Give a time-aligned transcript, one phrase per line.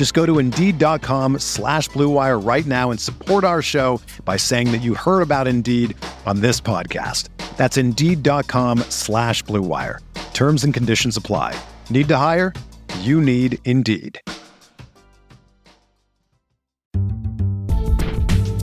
[0.00, 4.78] Just go to Indeed.com slash BlueWire right now and support our show by saying that
[4.78, 7.28] you heard about Indeed on this podcast.
[7.58, 9.98] That's Indeed.com slash BlueWire.
[10.32, 11.54] Terms and conditions apply.
[11.90, 12.54] Need to hire?
[13.00, 14.18] You need Indeed.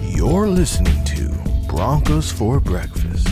[0.02, 3.28] You're listening to Broncos for Breakfast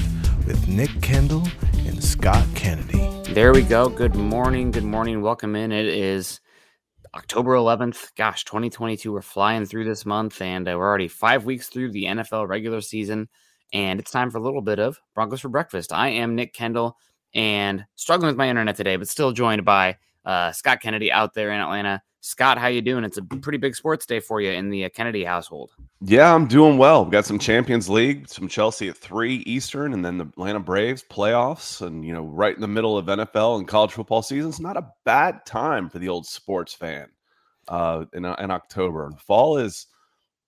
[0.46, 1.50] with Nick Kendall
[1.88, 3.02] and Scott Kennedy.
[3.34, 3.90] There we go.
[3.90, 4.70] Good morning.
[4.70, 5.24] Good morning.
[5.24, 5.72] Welcome in.
[5.72, 6.40] It is
[7.16, 8.14] October 11th.
[8.16, 9.12] Gosh, 2022.
[9.12, 12.82] We're flying through this month, and uh, we're already five weeks through the NFL regular
[12.82, 13.30] season.
[13.72, 15.94] And it's time for a little bit of Broncos for Breakfast.
[15.94, 16.98] I am Nick Kendall
[17.34, 21.52] and struggling with my internet today, but still joined by uh, Scott Kennedy out there
[21.52, 22.02] in Atlanta.
[22.26, 23.04] Scott, how you doing?
[23.04, 25.76] It's a pretty big sports day for you in the uh, Kennedy household.
[26.02, 27.04] Yeah, I'm doing well.
[27.04, 31.04] We've got some Champions League, some Chelsea at three Eastern, and then the Atlanta Braves
[31.08, 34.50] playoffs, and you know, right in the middle of NFL and college football season.
[34.50, 37.10] It's not a bad time for the old sports fan.
[37.68, 39.86] Uh, in, in October, fall is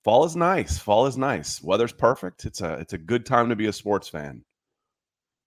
[0.03, 0.80] fall is nice.
[0.80, 1.61] Fall is nice.
[1.61, 2.45] Weather's perfect.
[2.45, 4.44] It's a it's a good time to be a sports fan.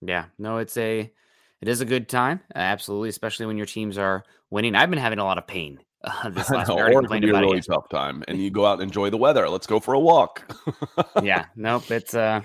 [0.00, 1.12] Yeah, no, it's a
[1.60, 4.76] it is a good time, absolutely, especially when your teams are winning.
[4.76, 6.78] I've been having a lot of pain uh, this last know.
[6.78, 7.66] Or it can be a really it.
[7.66, 9.48] tough time, and you go out and enjoy the weather.
[9.48, 10.52] Let's go for a walk.
[11.22, 11.90] yeah, nope.
[11.90, 12.42] It's uh,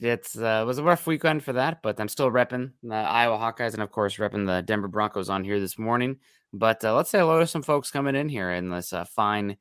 [0.00, 3.38] it's uh, it was a rough weekend for that, but I'm still repping the Iowa
[3.38, 6.16] Hawkeyes and of course repping the Denver Broncos on here this morning.
[6.52, 9.56] But uh, let's say hello to some folks coming in here in this uh, fine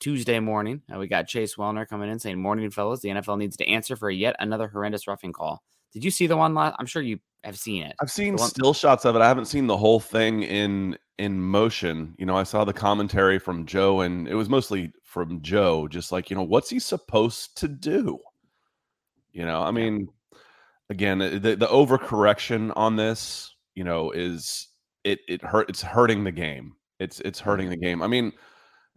[0.00, 0.82] Tuesday morning.
[0.92, 3.00] Uh, we got Chase Wellner coming in saying, "Morning, fellas.
[3.00, 6.36] The NFL needs to answer for yet another horrendous roughing call." Did you see the
[6.36, 6.76] one last?
[6.78, 7.96] I'm sure you have seen it.
[8.00, 9.22] I've seen one- still shots of it.
[9.22, 12.14] I haven't seen the whole thing in in motion.
[12.18, 16.12] You know, I saw the commentary from Joe, and it was mostly from Joe, just
[16.12, 18.18] like you know, what's he supposed to do?
[19.32, 20.08] You know, I mean,
[20.90, 24.68] again, eh, the the overcorrection on this, you know, is
[25.04, 25.68] it it hurt.
[25.68, 26.74] It's hurting the game.
[27.00, 28.02] It's it's hurting the game.
[28.02, 28.32] I mean,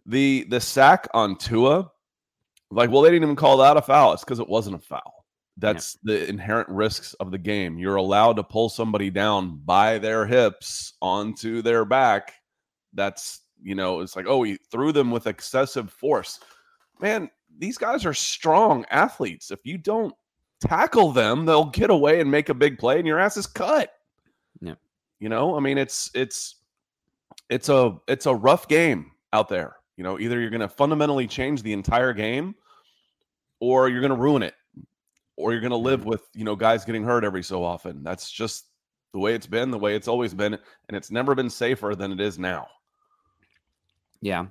[0.06, 1.90] the the sack on Tua,
[2.70, 4.12] like, well, they didn't even call that a foul.
[4.14, 5.21] It's because it wasn't a foul.
[5.58, 7.78] That's the inherent risks of the game.
[7.78, 12.34] You're allowed to pull somebody down by their hips onto their back.
[12.94, 16.40] That's, you know, it's like, oh, he threw them with excessive force.
[17.00, 19.50] Man, these guys are strong athletes.
[19.50, 20.14] If you don't
[20.60, 23.92] tackle them, they'll get away and make a big play and your ass is cut.
[24.60, 24.74] Yeah.
[25.20, 26.56] You know, I mean, it's it's
[27.50, 29.76] it's a it's a rough game out there.
[29.96, 32.54] You know, either you're going to fundamentally change the entire game
[33.60, 34.54] or you're going to ruin it
[35.36, 38.02] or you're going to live with, you know, guys getting hurt every so often.
[38.02, 38.66] That's just
[39.12, 42.12] the way it's been, the way it's always been, and it's never been safer than
[42.12, 42.66] it is now.
[44.20, 44.46] Yeah,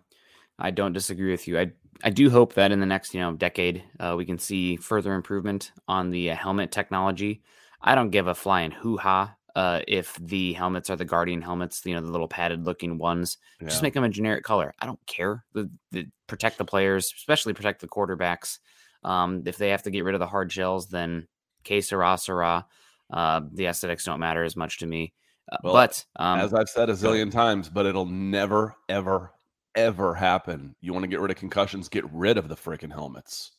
[0.60, 1.60] I don't disagree with you.
[1.60, 1.72] I
[2.04, 5.14] I do hope that in the next you know decade uh, we can see further
[5.14, 7.42] improvement on the uh, helmet technology.
[7.82, 11.82] I don't give a flying hoo ha uh, if the helmets are the Guardian helmets,
[11.86, 13.38] you know, the little padded looking ones.
[13.62, 14.74] Just make them a generic color.
[14.80, 15.44] I don't care.
[15.54, 18.60] The, the protect the players, especially protect the quarterbacks.
[19.04, 21.28] Um, if they have to get rid of the hard shells, then
[21.64, 22.66] que sera, sera.
[23.12, 25.14] Uh, the aesthetics don't matter as much to me.
[25.52, 29.32] Uh, Well, but um, As I've said a zillion times, but it'll never, ever,
[29.76, 30.76] ever happen.
[30.82, 33.52] You want to get rid of concussions, get rid of the freaking helmets.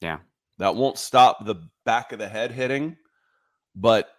[0.00, 0.18] yeah,
[0.58, 2.96] That won't stop the back of the head hitting,
[3.76, 4.10] but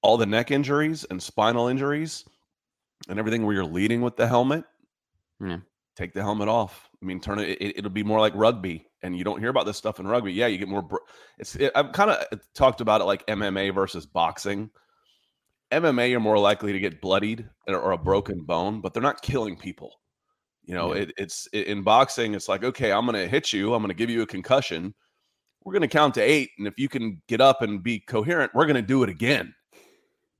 [0.00, 2.24] all the neck injuries and spinal injuries
[3.08, 4.64] and everything where you're leading with the helmet,
[5.40, 5.58] Yeah.
[5.96, 6.88] take the helmet off.
[7.02, 7.78] I mean, turn it, it.
[7.78, 10.32] It'll be more like rugby, and you don't hear about this stuff in rugby.
[10.32, 10.82] Yeah, you get more.
[10.82, 10.96] Br-
[11.38, 11.56] it's.
[11.56, 14.70] It, I've kind of uh, talked about it like MMA versus boxing.
[15.72, 19.22] MMA, you're more likely to get bloodied or, or a broken bone, but they're not
[19.22, 19.92] killing people.
[20.64, 21.02] You know, Yeah.
[21.02, 22.34] it, it's it, in boxing.
[22.34, 23.74] It's like, okay, I'm going to hit you.
[23.74, 24.94] I'm going to give you a concussion.
[25.64, 28.52] We're going to count to eight, and if you can get up and be coherent,
[28.54, 29.54] we're going to do it again.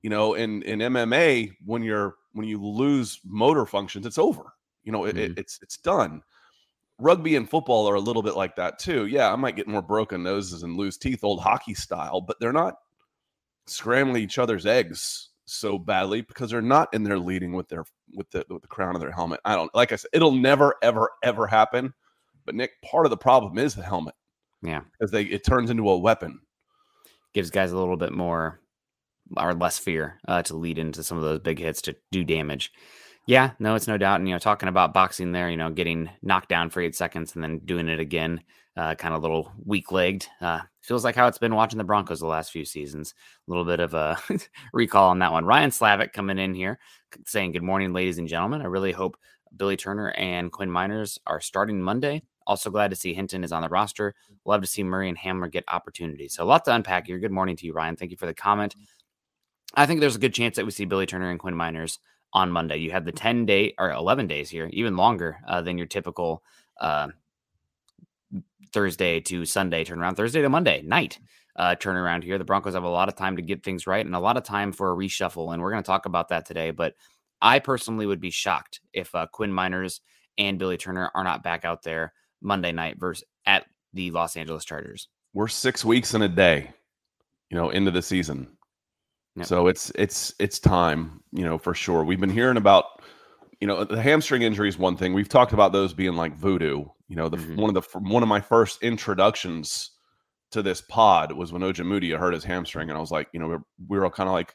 [0.01, 4.53] You know, in in MMA, when you're when you lose motor functions, it's over.
[4.83, 5.39] You know, it, it, mm-hmm.
[5.39, 6.21] it's it's done.
[7.03, 9.07] Rugby and football are a little bit like that too.
[9.07, 12.53] Yeah, I might get more broken noses and lose teeth, old hockey style, but they're
[12.53, 12.75] not
[13.65, 17.83] scrambling each other's eggs so badly because they're not in there leading with their
[18.15, 19.41] with the with the crown of their helmet.
[19.43, 21.93] I don't like I said, it'll never ever ever happen.
[22.45, 24.15] But Nick, part of the problem is the helmet.
[24.61, 26.39] Yeah, because they it turns into a weapon.
[27.33, 28.61] Gives guys a little bit more
[29.35, 32.71] or less fear uh, to lead into some of those big hits to do damage.
[33.25, 34.19] Yeah, no, it's no doubt.
[34.19, 37.35] And you know, talking about boxing there, you know, getting knocked down for eight seconds
[37.35, 38.41] and then doing it again,
[38.75, 40.27] uh, kind of a little weak legged.
[40.41, 43.13] Uh, feels like how it's been watching the Broncos the last few seasons.
[43.47, 44.17] A little bit of a
[44.73, 45.45] recall on that one.
[45.45, 46.79] Ryan Slavic coming in here
[47.25, 48.61] saying, Good morning, ladies and gentlemen.
[48.61, 49.17] I really hope
[49.55, 52.23] Billy Turner and Quinn Meinerz are starting Monday.
[52.45, 54.15] Also glad to see Hinton is on the roster.
[54.43, 56.33] Love to see Murray and Hamler get opportunities.
[56.35, 57.19] So a lot to unpack here.
[57.19, 57.95] Good morning to you, Ryan.
[57.95, 58.75] Thank you for the comment.
[59.75, 61.99] I think there's a good chance that we see Billy Turner and Quinn Meinerz
[62.33, 62.77] on Monday.
[62.77, 66.43] You have the 10 day or 11 days here, even longer uh, than your typical
[66.79, 67.09] uh,
[68.71, 71.19] Thursday to Sunday turnaround, Thursday to Monday night
[71.55, 72.37] uh, turnaround here.
[72.37, 74.43] The Broncos have a lot of time to get things right and a lot of
[74.43, 75.53] time for a reshuffle.
[75.53, 76.71] And we're going to talk about that today.
[76.71, 76.95] But
[77.41, 79.99] I personally would be shocked if uh, Quinn Meinerz
[80.37, 84.65] and Billy Turner are not back out there Monday night versus at the Los Angeles
[84.65, 85.07] Chargers.
[85.33, 86.71] We're six weeks in a day,
[87.49, 88.47] you know, into the season.
[89.35, 89.45] Yep.
[89.47, 92.03] So it's it's it's time, you know, for sure.
[92.03, 92.85] We've been hearing about,
[93.59, 95.13] you know, the hamstring injury is one thing.
[95.13, 96.85] We've talked about those being like voodoo.
[97.07, 97.55] You know, the mm-hmm.
[97.55, 99.91] one of the one of my first introductions
[100.51, 103.47] to this pod was when Ojemudia hurt his hamstring, and I was like, you know,
[103.47, 104.53] we were, we were all kind of like,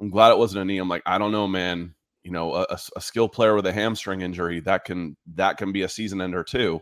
[0.00, 0.78] I'm glad it wasn't a knee.
[0.78, 1.94] I'm like, I don't know, man.
[2.22, 5.82] You know, a, a skill player with a hamstring injury that can that can be
[5.82, 6.80] a season ender too.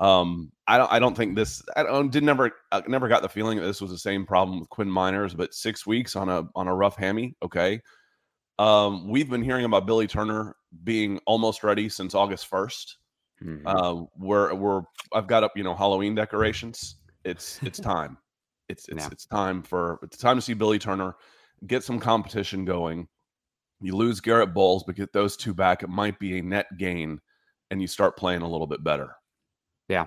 [0.00, 0.92] Um, I don't.
[0.92, 1.62] I don't think this.
[1.76, 2.50] I don't, did never.
[2.72, 5.36] I never got the feeling that this was the same problem with Quinn Meinerz.
[5.36, 7.36] But six weeks on a on a rough hammy.
[7.42, 7.80] Okay.
[8.58, 10.54] Um, we've been hearing about Billy Turner
[10.84, 12.94] being almost ready since August 1st
[13.42, 13.66] mm-hmm.
[13.66, 16.96] Uh, we're we're I've got up you know Halloween decorations.
[17.24, 18.18] It's it's time.
[18.68, 19.08] It's it's yeah.
[19.10, 21.16] it's time for it's time to see Billy Turner
[21.66, 23.08] get some competition going.
[23.80, 25.82] You lose Garrett Bolles, but get those two back.
[25.82, 27.20] It might be a net gain,
[27.70, 29.16] and you start playing a little bit better.
[29.88, 30.06] Yeah,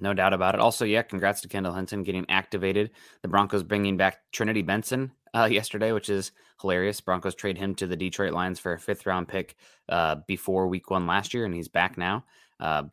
[0.00, 0.60] no doubt about it.
[0.60, 2.90] Also, yeah, congrats to Kendall Hinton getting activated.
[3.22, 7.00] The Broncos bringing back Trinity Benson uh, yesterday, which is hilarious.
[7.00, 9.56] Broncos trade him to the Detroit Lions for a fifth round pick
[9.88, 12.24] uh, before week one last year, and he's back now.
[12.58, 12.84] Uh,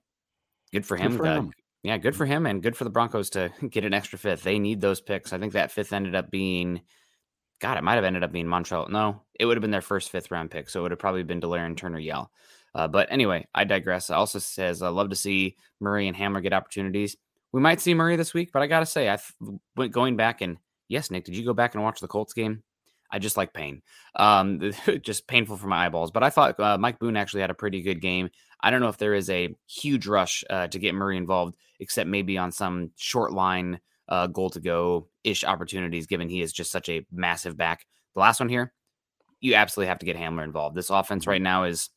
[0.71, 1.11] good for him.
[1.11, 1.51] Good for him.
[1.83, 4.43] Yeah, good for him, and good for the Broncos to get an extra fifth.
[4.43, 5.31] They need those picks.
[5.31, 6.81] I think that fifth ended up being,
[7.59, 8.89] God, it might have ended up being Montrell.
[8.89, 11.23] No, it would have been their first fifth round pick, so it would have probably
[11.23, 12.31] been Delarrin Turner Yell.
[12.77, 14.11] Uh, but anyway, I digress.
[14.11, 17.17] I also says I love to see Murray and Hamler get opportunities.
[17.51, 19.17] We might see Murray this week, but I gotta say, I
[19.75, 20.57] went going back and
[20.87, 22.61] yes, Nick, did you go back and watch the Colts game?
[23.09, 23.81] I just like pain,
[24.15, 24.71] um,
[25.01, 26.11] just painful for my eyeballs.
[26.11, 28.29] But I thought uh, Mike Boone actually had a pretty good game.
[28.61, 32.07] I don't know if there is a huge rush uh, to get Murray involved, except
[32.07, 36.71] maybe on some short line uh, goal to go ish opportunities, given he is just
[36.71, 37.87] such a massive back.
[38.13, 38.71] The last one here,
[39.39, 40.75] you absolutely have to get Hamler involved.
[40.75, 41.89] This offense right now is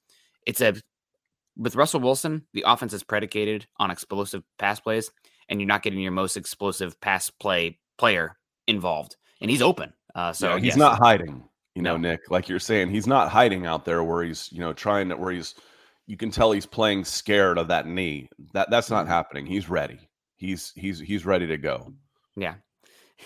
[0.51, 0.75] it's a
[1.57, 5.11] with Russell Wilson, the offense is predicated on explosive pass plays,
[5.49, 8.37] and you're not getting your most explosive pass play player
[8.67, 9.93] involved, and he's open.
[10.15, 10.77] Uh, so yeah, he's yes.
[10.77, 11.45] not hiding.
[11.77, 12.11] You know, no.
[12.11, 15.17] Nick, like you're saying, he's not hiding out there where he's you know trying to
[15.17, 15.55] where he's.
[16.07, 18.29] You can tell he's playing scared of that knee.
[18.53, 19.13] That that's not mm-hmm.
[19.13, 19.47] happening.
[19.47, 20.01] He's ready.
[20.37, 21.95] He's he's he's ready to go.
[22.35, 22.55] Yeah,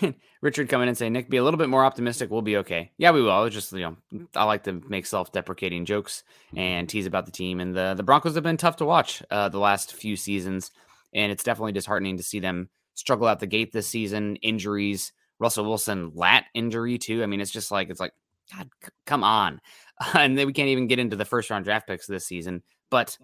[0.41, 2.31] Richard coming in and saying, Nick, be a little bit more optimistic.
[2.31, 2.93] We'll be okay.
[2.98, 3.31] Yeah, we will.
[3.31, 6.24] I just, you know, I like to make self deprecating jokes
[6.56, 7.60] and tease about the team.
[7.60, 10.70] And the, the Broncos have been tough to watch uh, the last few seasons.
[11.13, 14.36] And it's definitely disheartening to see them struggle out the gate this season.
[14.36, 17.22] Injuries, Russell Wilson lat injury, too.
[17.22, 18.13] I mean, it's just like, it's like,
[18.55, 19.60] God, c- come on.
[20.15, 22.63] and then we can't even get into the first round draft picks this season.
[22.91, 23.17] But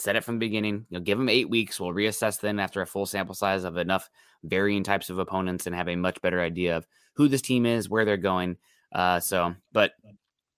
[0.00, 0.86] said it from the beginning.
[0.90, 1.78] You'll give them eight weeks.
[1.78, 4.08] We'll reassess then after a full sample size of enough
[4.42, 7.88] varying types of opponents and have a much better idea of who this team is,
[7.88, 8.56] where they're going.
[8.92, 9.92] Uh, so, but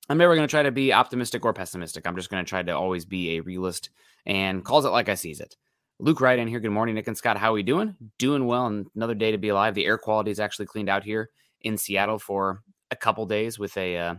[0.08, 2.06] I'm never going to try to be optimistic or pessimistic.
[2.06, 3.90] I'm just going to try to always be a realist
[4.26, 5.56] and calls it like I sees it.
[5.98, 6.60] Luke Wright in here.
[6.60, 7.36] Good morning, Nick and Scott.
[7.36, 7.94] How are we doing?
[8.18, 8.84] Doing well.
[8.94, 9.74] Another day to be alive.
[9.74, 11.30] The air quality is actually cleaned out here
[11.60, 14.14] in Seattle for a couple days with a uh,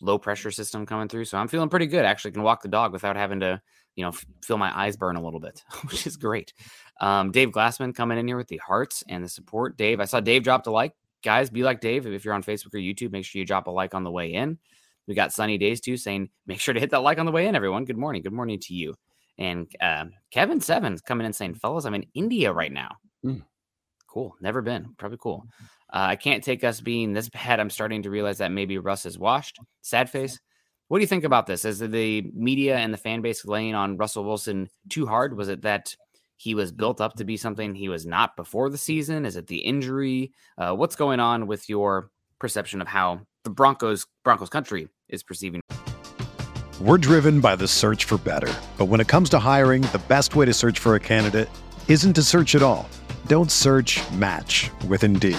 [0.00, 1.24] low pressure system coming through.
[1.24, 2.04] So I'm feeling pretty good.
[2.04, 3.60] Actually, can walk the dog without having to
[3.98, 4.12] you know,
[4.44, 6.54] feel my eyes burn a little bit, which is great.
[7.00, 9.76] Um, Dave Glassman coming in here with the hearts and the support.
[9.76, 10.92] Dave, I saw Dave dropped a like.
[11.24, 12.06] Guys, be like Dave.
[12.06, 14.34] If you're on Facebook or YouTube, make sure you drop a like on the way
[14.34, 14.56] in.
[15.08, 17.48] We got Sunny Days too saying, make sure to hit that like on the way
[17.48, 17.86] in, everyone.
[17.86, 18.22] Good morning.
[18.22, 18.94] Good morning to you.
[19.36, 22.90] And um, Kevin Sevens coming in saying, fellas, I'm in India right now.
[23.24, 23.42] Mm.
[24.06, 24.36] Cool.
[24.40, 24.94] Never been.
[24.96, 25.44] Probably cool.
[25.92, 27.58] Uh, I can't take us being this bad.
[27.58, 29.58] I'm starting to realize that maybe Russ is washed.
[29.82, 30.38] Sad face.
[30.88, 31.66] What do you think about this?
[31.66, 35.36] Is the media and the fan base laying on Russell Wilson too hard?
[35.36, 35.94] Was it that
[36.36, 39.26] he was built up to be something he was not before the season?
[39.26, 40.32] Is it the injury?
[40.56, 45.60] Uh, what's going on with your perception of how the Broncos Broncos country is perceiving.
[46.80, 48.52] We're driven by the search for better.
[48.78, 51.50] But when it comes to hiring, the best way to search for a candidate
[51.88, 52.88] isn't to search at all.
[53.26, 55.38] Don't search, match with Indeed.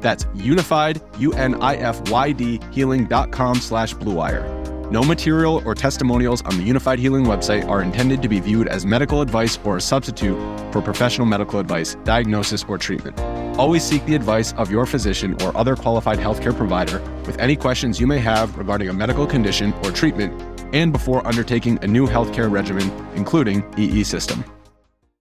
[0.00, 4.58] That's unified, U-N-I-F-Y-D, healing.com slash bluewire.
[4.90, 8.86] No material or testimonials on the Unifyd Healing website are intended to be viewed as
[8.86, 10.38] medical advice or a substitute
[10.72, 13.18] for professional medical advice, diagnosis, or treatment.
[13.58, 18.00] Always seek the advice of your physician or other qualified healthcare provider with any questions
[18.00, 20.32] you may have regarding a medical condition or treatment
[20.72, 24.42] and before undertaking a new healthcare regimen, including EE system.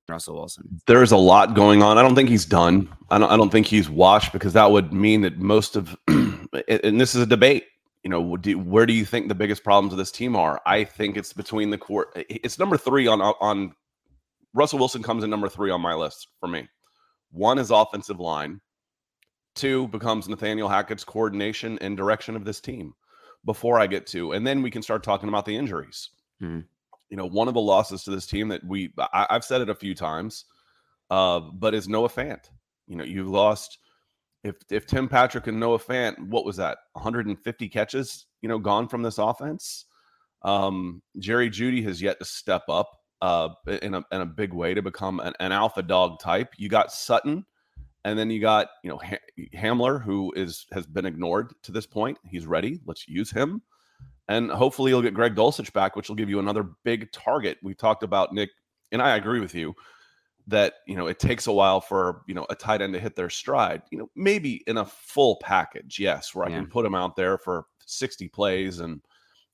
[0.08, 0.80] Russell Wilson.
[0.88, 1.98] There's a lot going on.
[1.98, 2.88] I don't think he's done.
[3.10, 7.00] I don't, I don't think he's washed because that would mean that most of, and
[7.00, 7.66] this is a debate.
[8.04, 10.62] You know, do, where do you think the biggest problems of this team are?
[10.66, 12.10] I think it's between the court.
[12.16, 13.74] It's number three on on.
[14.54, 16.68] Russell Wilson comes in number three on my list for me.
[17.32, 18.62] One is offensive line.
[19.56, 22.94] Two becomes Nathaniel Hackett's coordination and direction of this team.
[23.46, 26.10] Before I get to, and then we can start talking about the injuries.
[26.40, 26.62] Hmm.
[27.10, 29.70] You know, one of the losses to this team that we I, have said it
[29.70, 30.46] a few times,
[31.10, 32.50] uh, but is Noah Fant.
[32.88, 33.80] You know, you've lost
[34.44, 36.78] if if Tim Patrick and Noah Fant, what was that?
[36.94, 39.86] 150 catches, you know, gone from this offense.
[40.44, 42.92] Um, Jerry Jeudy has yet to step up
[43.22, 43.50] uh,
[43.82, 46.54] in a in a big way to become an, an alpha dog type.
[46.58, 47.46] You got Sutton,
[48.06, 49.18] and then you got you know ha-
[49.56, 52.18] Hamler, who is has been ignored to this point.
[52.26, 52.80] He's ready.
[52.86, 53.62] Let's use him,
[54.28, 57.58] and hopefully you'll get Greg Dulcich back, which will give you another big target.
[57.64, 58.52] We talked about Nick,
[58.92, 59.76] and I agree with you
[60.48, 63.16] that you know it takes a while for you know a tight end to hit
[63.16, 63.82] their stride.
[63.92, 66.56] You know maybe in a full package, yes, where yeah.
[66.56, 69.02] I can put him out there for 60 plays and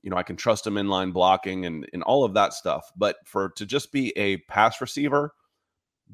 [0.04, 2.92] you know, I can trust him in line blocking and, and all of that stuff.
[2.96, 5.34] But for to just be a pass receiver,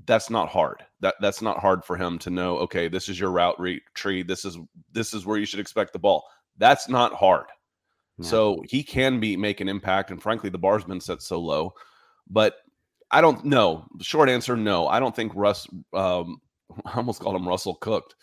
[0.06, 0.86] that's not hard.
[1.02, 2.58] That that's not hard for him to know.
[2.60, 4.22] Okay, this is your route re- tree.
[4.22, 4.58] This is
[4.92, 6.24] this is where you should expect the ball.
[6.58, 7.48] That's not hard.
[8.22, 10.12] So he can be make an impact.
[10.12, 11.74] And frankly, the bar's been set so low.
[12.30, 12.56] But
[13.12, 13.86] I don't know.
[14.02, 14.88] Short answer, no.
[14.88, 15.68] I don't think Russ.
[15.94, 16.42] Um,
[16.86, 18.16] I almost called him Russell cooked.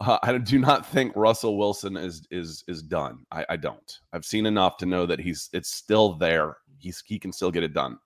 [0.00, 3.24] Uh, I do not think Russell Wilson is is is done.
[3.30, 3.98] I, I don't.
[4.12, 6.56] I've seen enough to know that he's it's still there.
[6.78, 7.98] He's he can still get it done.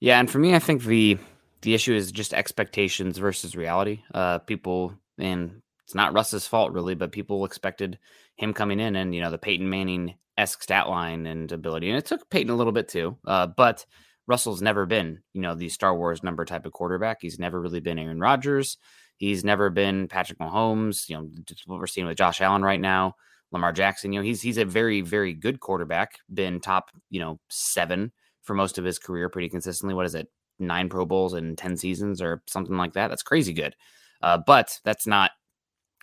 [0.00, 1.16] Yeah, and for me, I think the
[1.62, 4.02] the issue is just expectations versus reality.
[4.12, 7.98] Uh, people, and it's not Russ's fault really, but people expected
[8.36, 11.96] him coming in and you know the Peyton Manning esque stat line and ability, and
[11.96, 13.16] it took Peyton a little bit too.
[13.26, 13.86] Uh, but
[14.26, 17.18] Russell's never been you know the Star Wars number type of quarterback.
[17.20, 18.78] He's never really been Aaron Rodgers.
[19.16, 21.08] He's never been Patrick Mahomes.
[21.08, 21.28] You know,
[21.66, 23.14] what we're seeing with Josh Allen right now,
[23.50, 24.12] Lamar Jackson.
[24.12, 26.18] You know, he's he's a very very good quarterback.
[26.32, 28.12] Been top you know seven
[28.42, 29.94] for most of his career, pretty consistently.
[29.94, 30.28] What is it?
[30.58, 33.08] Nine Pro Bowls in ten seasons or something like that.
[33.08, 33.74] That's crazy good.
[34.22, 35.32] Uh, but that's not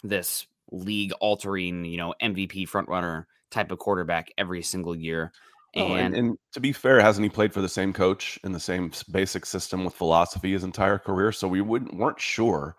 [0.04, 5.32] this league altering, you know, MVP frontrunner type of quarterback every single year.
[5.76, 8.54] And, oh, and, and, to be fair, hasn't he played for the same coach in
[8.54, 11.32] the same basic system with philosophy his entire career?
[11.32, 12.76] So we wouldn't weren't sure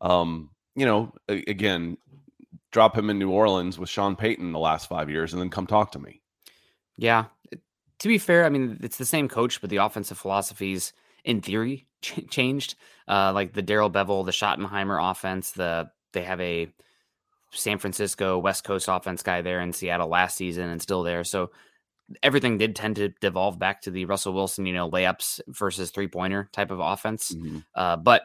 [0.00, 1.98] um, you know, again,
[2.72, 5.66] drop him in New Orleans with Sean Payton the last five years, and then come
[5.66, 6.22] talk to me.
[6.96, 7.26] Yeah,
[7.98, 10.92] to be fair, I mean it's the same coach, but the offensive philosophies
[11.24, 12.76] in theory ch- changed.
[13.08, 15.52] Uh, like the Darrell Bevell, the Schottenheimer offense.
[15.52, 16.72] The they have a
[17.52, 21.24] San Francisco West Coast offense guy there in Seattle last season and still there.
[21.24, 21.50] So
[22.22, 26.08] everything did tend to devolve back to the Russell Wilson, you know, layups versus three
[26.08, 27.32] pointer type of offense.
[27.32, 27.58] Mm-hmm.
[27.74, 28.22] Uh, but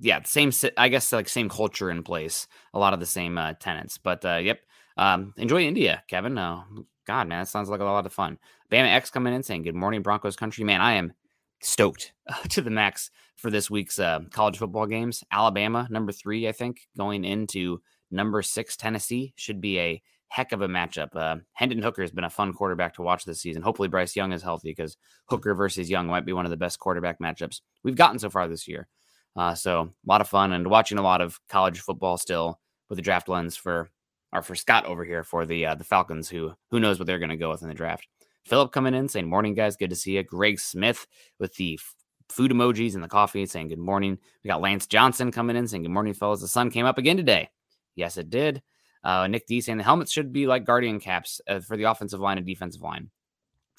[0.00, 3.54] yeah, same, I guess, like same culture in place, a lot of the same uh,
[3.54, 3.98] tenants.
[3.98, 4.60] But uh, yep,
[4.96, 6.38] um, enjoy India, Kevin.
[6.38, 6.62] Uh,
[7.06, 8.38] God, man, that sounds like a lot of fun.
[8.70, 10.64] Bama X coming in saying, Good morning, Broncos country.
[10.64, 11.12] Man, I am
[11.60, 12.12] stoked
[12.50, 15.24] to the max for this week's uh, college football games.
[15.30, 20.02] Alabama, number three, I think, going into number six, Tennessee, should be a
[20.32, 21.14] heck of a matchup.
[21.14, 23.60] Uh, Hendon Hooker has been a fun quarterback to watch this season.
[23.60, 24.96] Hopefully, Bryce Young is healthy because
[25.26, 28.48] Hooker versus Young might be one of the best quarterback matchups we've gotten so far
[28.48, 28.88] this year.
[29.36, 32.58] Uh, so a lot of fun and watching a lot of college football still
[32.88, 33.90] with the draft lens for
[34.32, 37.18] or for Scott over here for the uh, the Falcons, who who knows what they're
[37.18, 38.08] going to go with in the draft.
[38.46, 39.76] Philip coming in saying, Morning, guys.
[39.76, 40.22] Good to see you.
[40.22, 41.06] Greg Smith
[41.38, 41.78] with the
[42.30, 44.18] food emojis and the coffee saying, Good morning.
[44.42, 46.40] We got Lance Johnson coming in saying, Good morning, fellas.
[46.40, 47.50] The sun came up again today.
[47.94, 48.62] Yes, it did.
[49.04, 52.20] Uh, Nick D saying the helmets should be like guardian caps uh, for the offensive
[52.20, 53.10] line and defensive line.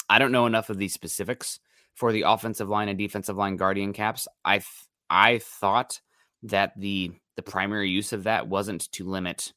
[0.10, 1.60] I don't know enough of the specifics
[1.94, 4.28] for the offensive line and defensive line guardian caps.
[4.44, 6.02] I th- I thought
[6.44, 9.54] that the the primary use of that wasn't to limit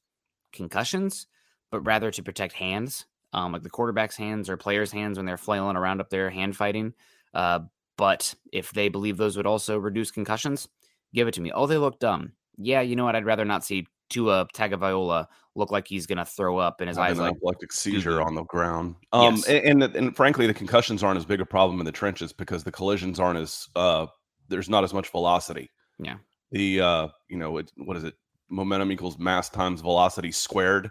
[0.53, 1.27] concussions,
[1.71, 3.07] but rather to protect hands
[3.37, 6.57] um, like the quarterback's hands or players' hands when they're flailing around up there hand
[6.57, 6.95] fighting.
[7.35, 7.61] Uh,
[7.99, 10.69] but if they believe those would also reduce concussions,
[11.15, 11.53] give it to me.
[11.53, 12.33] Oh, they look dumb.
[12.57, 13.15] Yeah, you know what?
[13.15, 16.99] I'd rather not see Tua Tagovailoa look like he's going to throw up and his
[16.99, 18.95] eyes like epileptic seizure on the ground.
[19.13, 19.49] Um, yes.
[19.49, 22.63] and, and, and frankly, the concussions aren't as big a problem in the trenches because
[22.63, 24.07] the collisions aren't as uh,
[24.49, 25.71] there's not as much velocity.
[25.99, 26.17] Yeah.
[26.53, 28.15] The uh, you know, it, what is it?
[28.49, 30.91] Momentum equals mass times velocity squared.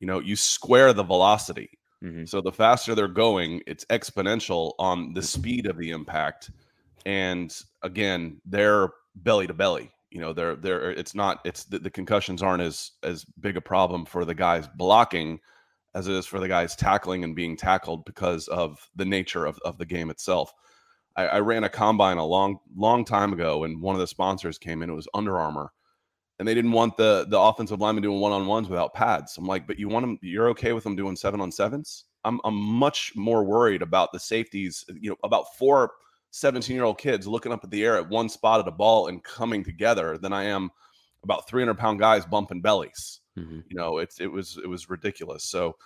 [0.00, 1.70] You know, you square the velocity.
[2.02, 2.24] Mm-hmm.
[2.24, 6.50] So the faster they're going, it's exponential on the speed of the impact.
[7.06, 9.90] And again, they're belly to belly.
[10.10, 13.60] You know, they're they're it's not it's the, the concussions aren't as as big a
[13.60, 15.40] problem for the guys blocking
[15.96, 19.58] as it is for the guys tackling and being tackled because of the nature of,
[19.64, 20.52] of the game itself.
[21.16, 24.58] I, I ran a combine a long, long time ago, and one of the sponsors
[24.58, 24.90] came in.
[24.90, 25.72] It was Under Armour,
[26.38, 29.36] and they didn't want the the offensive lineman doing one on ones without pads.
[29.38, 30.18] I'm like, but you want them?
[30.22, 32.04] You're okay with them doing seven on sevens?
[32.24, 34.84] I'm I'm much more worried about the safeties.
[35.00, 35.92] You know, about four
[36.36, 39.06] 17 year old kids looking up at the air at one spot at a ball
[39.06, 40.70] and coming together than I am
[41.22, 43.20] about 300 pound guys bumping bellies.
[43.38, 43.60] Mm-hmm.
[43.68, 45.44] You know, it's it was it was ridiculous.
[45.44, 45.76] So,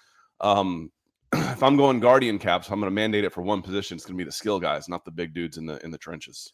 [0.41, 0.91] um,
[1.33, 3.97] if I'm going guardian caps, I'm going to mandate it for one position.
[3.97, 5.99] It's going to be the skill guys, not the big dudes in the in the
[5.99, 6.53] trenches.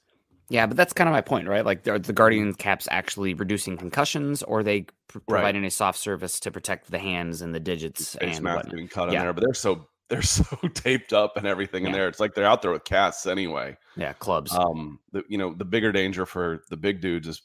[0.48, 1.64] Yeah, but that's kind of my point, right?
[1.64, 5.68] Like, are the Guardian caps actually reducing concussions, or they pr- providing right.
[5.68, 9.10] a soft service to protect the hands and the digits face and mask getting cut
[9.10, 9.18] yeah.
[9.18, 9.32] in there?
[9.32, 11.88] But they're so they're so taped up and everything yeah.
[11.88, 12.08] in there.
[12.08, 13.76] It's like they're out there with casts anyway.
[13.96, 14.52] Yeah, clubs.
[14.52, 17.42] Um, the, you know, the bigger danger for the big dudes is,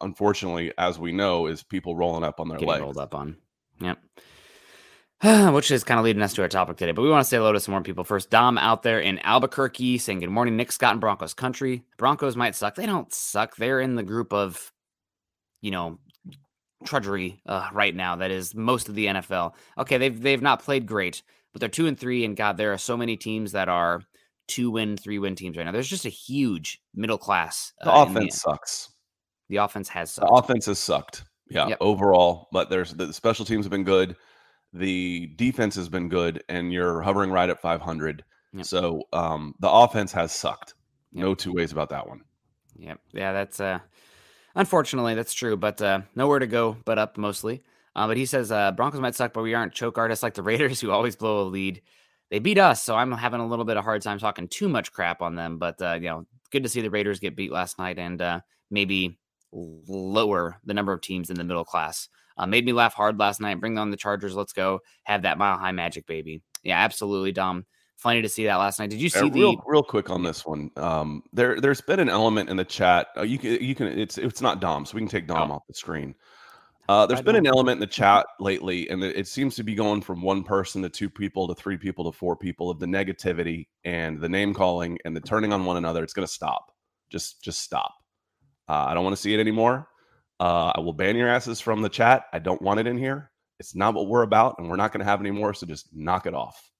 [0.00, 2.82] unfortunately, as we know, is people rolling up on their Getting legs.
[2.82, 3.36] Rolled up on.
[3.80, 3.98] Yep.
[5.52, 6.90] which is kind of leading us to our topic today.
[6.90, 8.02] But we want to say hello to some more people.
[8.02, 11.84] First, Dom out there in Albuquerque saying, Good morning, Nick Scott and Broncos country.
[11.96, 12.74] Broncos might suck.
[12.74, 13.54] They don't suck.
[13.54, 14.72] They're in the group of,
[15.60, 15.98] you know,
[16.84, 18.16] trudgery uh, right now.
[18.16, 19.54] That is most of the NFL.
[19.78, 22.24] Okay, they've they've not played great, but they're two and three.
[22.24, 24.02] And God, there are so many teams that are
[24.48, 25.72] two win, three win teams right now.
[25.72, 27.72] There's just a huge middle class.
[27.80, 28.90] Uh, the offense the, sucks.
[29.48, 30.28] The offense has sucked.
[30.28, 31.24] The offense has sucked.
[31.48, 31.78] Yeah, yep.
[31.80, 34.16] overall, but there's the special teams have been good
[34.72, 38.64] the defense has been good and you're hovering right at 500 yep.
[38.64, 40.74] so um, the offense has sucked
[41.12, 41.24] yep.
[41.24, 42.22] no two ways about that one
[42.78, 43.78] yep yeah that's uh
[44.54, 47.62] unfortunately that's true but uh nowhere to go but up mostly
[47.96, 50.42] uh, but he says uh broncos might suck but we aren't choke artists like the
[50.42, 51.80] raiders who always blow a lead
[52.30, 54.92] they beat us so i'm having a little bit of hard time talking too much
[54.92, 57.78] crap on them but uh you know good to see the raiders get beat last
[57.78, 59.18] night and uh maybe
[59.52, 63.40] lower the number of teams in the middle class uh, made me laugh hard last
[63.40, 63.60] night.
[63.60, 64.34] Bring on the Chargers.
[64.34, 66.42] Let's go have that mile high magic, baby.
[66.62, 67.66] Yeah, absolutely, Dom.
[67.96, 68.90] Funny to see that last night.
[68.90, 70.70] Did you see uh, the real, real quick on this one?
[70.76, 73.08] Um, there, there's been an element in the chat.
[73.16, 73.86] Uh, you can, you can.
[73.86, 75.54] It's, it's not Dom, so we can take Dom oh.
[75.54, 76.14] off the screen.
[76.88, 80.00] Uh, there's been an element in the chat lately, and it seems to be going
[80.00, 83.68] from one person to two people to three people to four people of the negativity
[83.84, 86.02] and the name calling and the turning on one another.
[86.02, 86.72] It's going to stop.
[87.08, 87.94] Just, just stop.
[88.68, 89.88] Uh, I don't want to see it anymore.
[90.40, 92.24] Uh, I will ban your asses from the chat.
[92.32, 93.30] I don't want it in here.
[93.60, 95.54] It's not what we're about, and we're not going to have any more.
[95.54, 96.70] So just knock it off.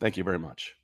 [0.00, 0.74] Thank you very much.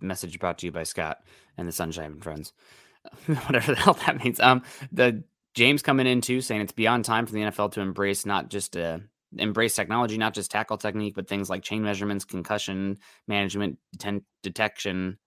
[0.00, 1.18] Message brought to you by Scott
[1.58, 2.52] and the Sunshine and Friends.
[3.26, 4.38] Whatever the hell that means.
[4.38, 5.24] Um, the
[5.56, 8.76] James coming in too, saying it's beyond time for the NFL to embrace not just
[8.76, 9.00] a
[9.38, 15.18] embrace technology, not just tackle technique, but things like chain measurements, concussion management, deten- detection,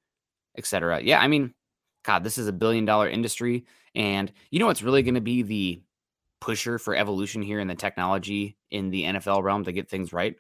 [0.55, 1.01] etc.
[1.01, 1.55] Yeah, I mean,
[2.05, 3.65] God, this is a billion dollar industry.
[3.95, 5.81] And you know what's really going to be the
[6.39, 10.35] pusher for evolution here in the technology in the NFL realm to get things right?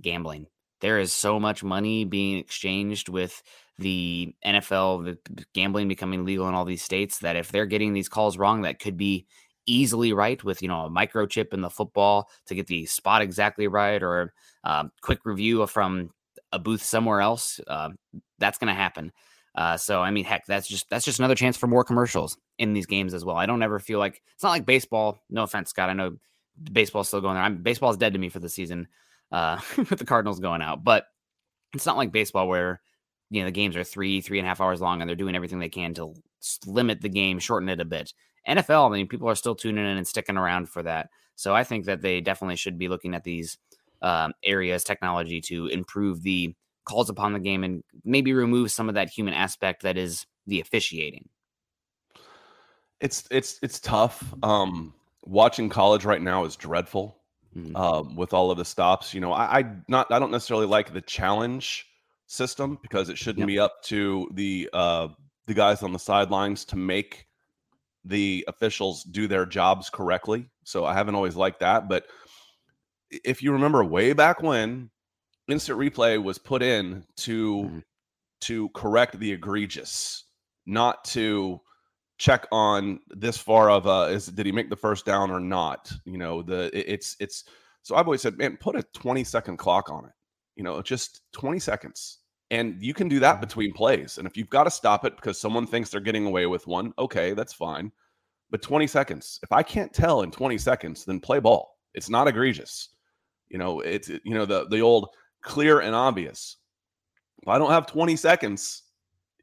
[0.00, 0.46] Gambling.
[0.80, 3.42] There is so much money being exchanged with
[3.78, 8.08] the NFL, the gambling becoming legal in all these states that if they're getting these
[8.08, 9.26] calls wrong, that could be
[9.66, 13.66] easily right with you know a microchip in the football to get the spot exactly
[13.66, 14.32] right or
[14.64, 16.10] um, quick review from
[16.52, 17.60] a booth somewhere else.
[17.66, 17.90] Uh,
[18.38, 19.12] that's going to happen.
[19.54, 22.72] Uh, so I mean, heck, that's just that's just another chance for more commercials in
[22.72, 23.36] these games as well.
[23.36, 25.18] I don't ever feel like it's not like baseball.
[25.30, 25.90] No offense, Scott.
[25.90, 26.16] I know
[26.72, 27.42] baseball's still going there.
[27.42, 28.88] I'm, baseball's dead to me for the season
[29.32, 31.06] uh, with the Cardinals going out, but
[31.74, 32.80] it's not like baseball where
[33.30, 35.34] you know the games are three three and a half hours long and they're doing
[35.34, 36.14] everything they can to
[36.66, 38.12] limit the game, shorten it a bit.
[38.48, 41.10] NFL, I mean, people are still tuning in and sticking around for that.
[41.34, 43.58] So I think that they definitely should be looking at these
[44.02, 48.94] um, areas, technology to improve the calls upon the game and maybe remove some of
[48.94, 51.28] that human aspect that is the officiating.
[53.00, 54.32] It's it's it's tough.
[54.42, 57.18] Um, watching college right now is dreadful.
[57.54, 57.74] Mm-hmm.
[57.74, 60.92] Um, with all of the stops, you know, I, I not I don't necessarily like
[60.92, 61.86] the challenge
[62.26, 63.46] system because it shouldn't yep.
[63.46, 65.08] be up to the uh,
[65.46, 67.26] the guys on the sidelines to make
[68.04, 70.48] the officials do their jobs correctly.
[70.64, 71.88] So I haven't always liked that.
[71.88, 72.06] But
[73.10, 74.90] if you remember way back when
[75.48, 77.78] instant replay was put in to mm-hmm.
[78.42, 80.24] to correct the egregious,
[80.66, 81.60] not to
[82.18, 85.92] check on this far of a is did he make the first down or not?
[86.04, 87.44] You know, the it's it's
[87.82, 90.12] so I've always said, man, put a 20 second clock on it.
[90.56, 92.18] You know, just 20 seconds.
[92.50, 94.18] And you can do that between plays.
[94.18, 96.92] And if you've got to stop it because someone thinks they're getting away with one,
[96.98, 97.90] okay, that's fine.
[98.50, 101.78] But 20 seconds, if I can't tell in 20 seconds, then play ball.
[101.94, 102.90] It's not egregious.
[103.48, 105.08] You know, it's, you know, the, the old
[105.42, 106.56] clear and obvious.
[107.42, 108.82] If I don't have 20 seconds,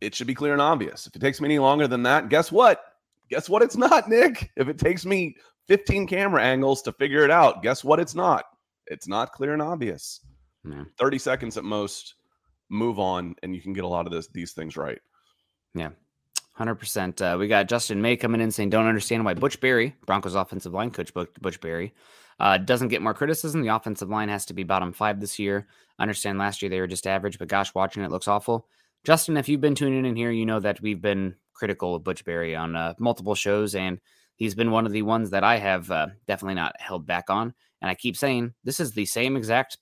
[0.02, 1.08] it should be clear and obvious.
[1.08, 2.82] If it takes me any longer than that, guess what?
[3.30, 3.62] Guess what?
[3.62, 4.52] It's not, Nick.
[4.56, 5.36] If it takes me
[5.67, 7.99] 15 camera angles to figure it out, guess what?
[7.99, 8.45] It's not.
[8.88, 10.21] It's not clear and obvious.
[10.97, 12.15] 30 seconds at most
[12.69, 14.99] move on, and you can get a lot of this these things right.
[15.76, 15.89] Yeah.
[16.60, 17.21] 100%.
[17.21, 20.73] Uh, we got Justin May coming in saying, Don't understand why Butch Barry, Broncos offensive
[20.73, 21.93] line coach Butch Barry,
[22.39, 23.62] uh, doesn't get more criticism.
[23.62, 25.67] The offensive line has to be bottom five this year.
[25.97, 28.67] I understand last year they were just average, but gosh, watching it looks awful.
[29.04, 32.23] Justin, if you've been tuning in here, you know that we've been critical of Butch
[32.23, 33.99] Barry on uh, multiple shows, and
[34.36, 37.54] he's been one of the ones that I have uh, definitely not held back on.
[37.82, 39.78] And I keep saying this is the same exact,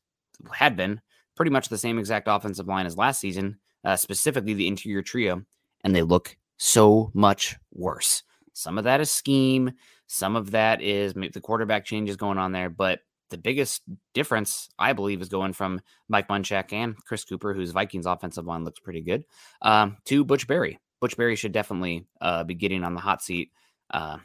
[0.53, 1.01] had been
[1.35, 5.43] pretty much the same exact offensive line as last season, uh, specifically the interior trio,
[5.83, 8.23] and they look so much worse.
[8.53, 9.71] Some of that is scheme,
[10.07, 12.99] some of that is the quarterback changes going on there, but
[13.29, 13.81] the biggest
[14.13, 18.65] difference, I believe, is going from Mike Munchak and Chris Kuper, whose Vikings offensive line
[18.65, 19.23] looks pretty good,
[19.61, 20.79] um, to Butch Barry.
[20.99, 23.51] Butch Barry should definitely uh, be getting on the hot seat.
[23.89, 24.17] Uh,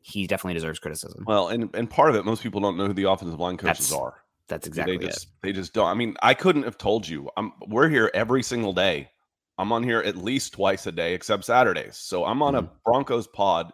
[0.00, 1.24] he definitely deserves criticism.
[1.26, 3.88] Well, and and part of it, most people don't know who the offensive line coaches
[3.88, 4.22] That's, are.
[4.48, 5.30] That's exactly they just, it.
[5.42, 5.88] They just don't.
[5.88, 7.28] I mean, I couldn't have told you.
[7.36, 9.10] I'm we're here every single day.
[9.58, 11.96] I'm on here at least twice a day, except Saturdays.
[11.96, 12.66] So I'm on mm-hmm.
[12.66, 13.72] a Broncos pod,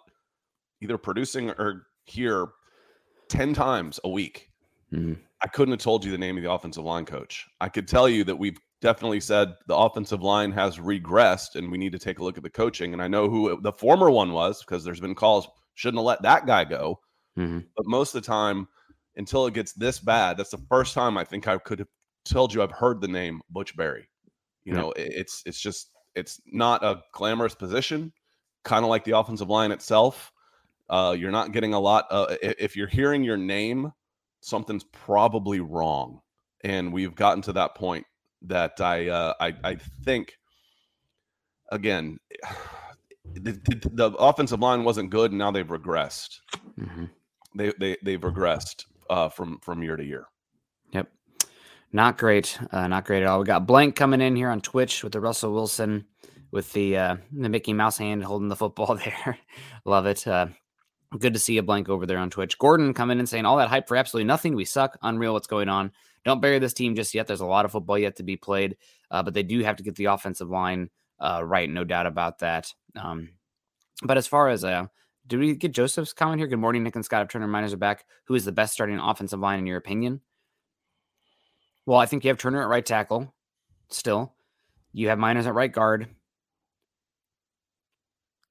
[0.81, 2.49] either producing or here
[3.29, 4.49] ten times a week.
[4.93, 5.15] Mm-hmm.
[5.43, 7.47] I couldn't have told you the name of the offensive line coach.
[7.61, 11.79] I could tell you that we've definitely said the offensive line has regressed and we
[11.79, 12.93] need to take a look at the coaching.
[12.93, 16.23] And I know who the former one was because there's been calls shouldn't have let
[16.23, 17.01] that guy go.
[17.39, 17.61] Mm-hmm.
[17.77, 18.69] But most of the time,
[19.17, 20.37] until it gets this bad.
[20.37, 21.89] That's the first time I think I could have
[22.25, 24.09] told you I've heard the name Butch Barry.
[24.65, 28.13] You know, it's it's just it's not a glamorous position,
[28.63, 30.33] kind of like the offensive line itself.
[30.89, 32.07] Uh, you're not getting a lot.
[32.11, 33.93] Uh, if you're hearing your name,
[34.41, 36.21] something's probably wrong,
[36.63, 38.07] and we've gotten to that point
[38.43, 40.35] that I uh, I, I think
[41.71, 42.19] again.
[43.35, 46.41] The, the, the, offensive line wasn't good, and now they've regressed.
[46.79, 47.05] Mm-hmm.
[47.55, 50.27] They, they they've regressed uh, from from year to year.
[50.93, 51.09] Yep,
[51.93, 53.41] not great, uh, not great at all.
[53.41, 56.07] We got blank coming in here on Twitch with the Russell Wilson
[56.53, 59.39] with the uh, the Mickey Mouse hand holding the football there.
[59.85, 60.27] Love it.
[60.27, 60.49] Uh,
[61.19, 62.59] good to see a blank over there on Twitch.
[62.59, 64.55] Gordon coming in saying all that hype for absolutely nothing.
[64.55, 64.99] We suck.
[65.03, 65.33] Unreal.
[65.33, 65.93] What's going on?
[66.25, 67.27] Don't bury this team just yet.
[67.27, 68.77] There's a lot of football yet to be played,
[69.11, 70.89] uh, but they do have to get the offensive line
[71.19, 71.69] uh, right.
[71.69, 72.73] No doubt about that.
[72.95, 73.31] Um,
[74.05, 74.87] but as far as uh,
[75.33, 76.47] did we get Joseph's comment here?
[76.47, 77.23] Good morning, Nick and Scott.
[77.23, 80.21] If Turner Meinerz are back, who is the best starting offensive line in your opinion?
[81.87, 83.33] Well, I think you have Turner at right tackle.
[83.89, 84.35] Still,
[84.93, 86.07] you have Meinerz at right guard.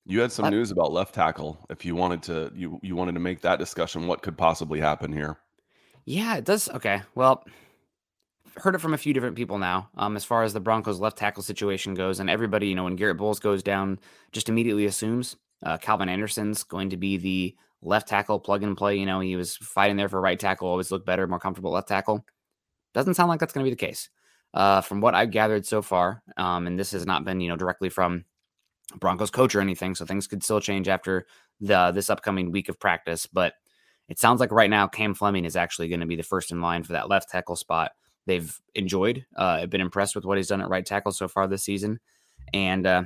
[0.08, 1.64] You had some news about left tackle.
[1.70, 5.14] If you wanted to, you you wanted to make that discussion, what could possibly happen
[5.14, 5.38] here?
[6.06, 6.68] Yeah, it does.
[6.68, 7.04] Okay.
[7.14, 7.46] Well,
[8.58, 9.92] heard it from a few different people now.
[9.96, 12.96] Um, as far as the Broncos left tackle situation goes, and everybody, you know, when
[12.96, 14.00] Garrett Bolles goes down,
[14.32, 18.98] just immediately assumes uh, Calvin Anderson's going to be the left tackle plug and play.
[18.98, 21.88] You know, he was fighting there for right tackle, always looked better, more comfortable left
[21.88, 22.26] tackle.
[22.94, 24.10] Doesn't sound like that's going to be the case.
[24.54, 27.56] Uh, from what I've gathered so far, um, and this has not been, you know,
[27.56, 28.26] directly from
[29.00, 31.26] Broncos coach or anything, so things could still change after
[31.62, 33.26] the this upcoming week of practice.
[33.26, 33.54] But
[34.10, 36.60] it sounds like right now Cam Fleming is actually going to be the first in
[36.60, 37.92] line for that left tackle spot.
[38.26, 41.64] They've enjoyed, uh, been impressed with what he's done at right tackle so far this
[41.64, 42.02] season,
[42.54, 43.04] and uh,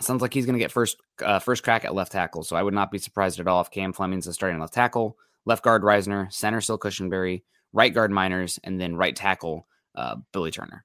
[0.00, 2.42] sounds like he's going to get first uh, first crack at left tackle.
[2.42, 5.16] So I would not be surprised at all if Cam Fleming's the starting left tackle,
[5.44, 10.50] left guard Risner, center Sil Cushenberry, right guard Meinerz, and then right tackle uh, Billy
[10.50, 10.84] Turner.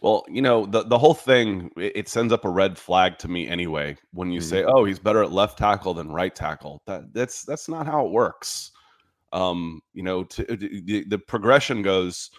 [0.00, 3.48] Well, you know, the the whole thing it, sends up a red flag to me
[3.48, 4.44] anyway when you Mhm.
[4.44, 8.06] say, "Oh, he's better at left tackle than right tackle." That that's that's not how
[8.06, 8.70] it works.
[9.32, 12.30] Um, you know, to, the, the progression goes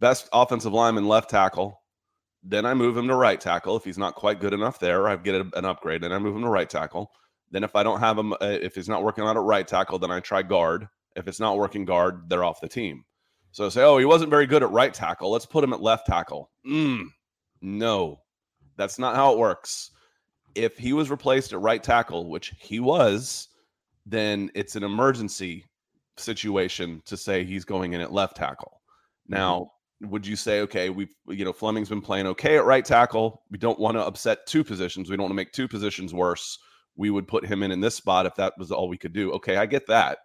[0.00, 1.82] best offensive lineman left tackle,
[2.42, 5.16] then I move him to right tackle if he's not quite good enough there, I
[5.16, 7.10] get a- an upgrade, then I move him to right tackle.
[7.50, 9.98] Then if I don't have him uh, if he's not working out at right tackle,
[9.98, 10.88] then I try guard.
[11.16, 13.04] If it's not working guard, they're off the team.
[13.52, 15.30] So say, oh, he wasn't very good at right tackle.
[15.30, 16.50] Let's put him at left tackle.
[16.66, 17.06] Mm,
[17.60, 18.20] no,
[18.76, 19.90] that's not how it works.
[20.54, 23.48] If he was replaced at right tackle, which he was,
[24.06, 25.64] then it's an emergency
[26.16, 28.80] situation to say he's going in at left tackle.
[29.28, 33.42] Now, would you say, okay, we've, you know, Fleming's been playing okay at right tackle.
[33.50, 35.10] We don't want to upset two positions.
[35.10, 36.58] We don't want to make two positions worse.
[36.96, 39.32] We would put him in in this spot if that was all we could do.
[39.32, 40.18] Okay, I get that.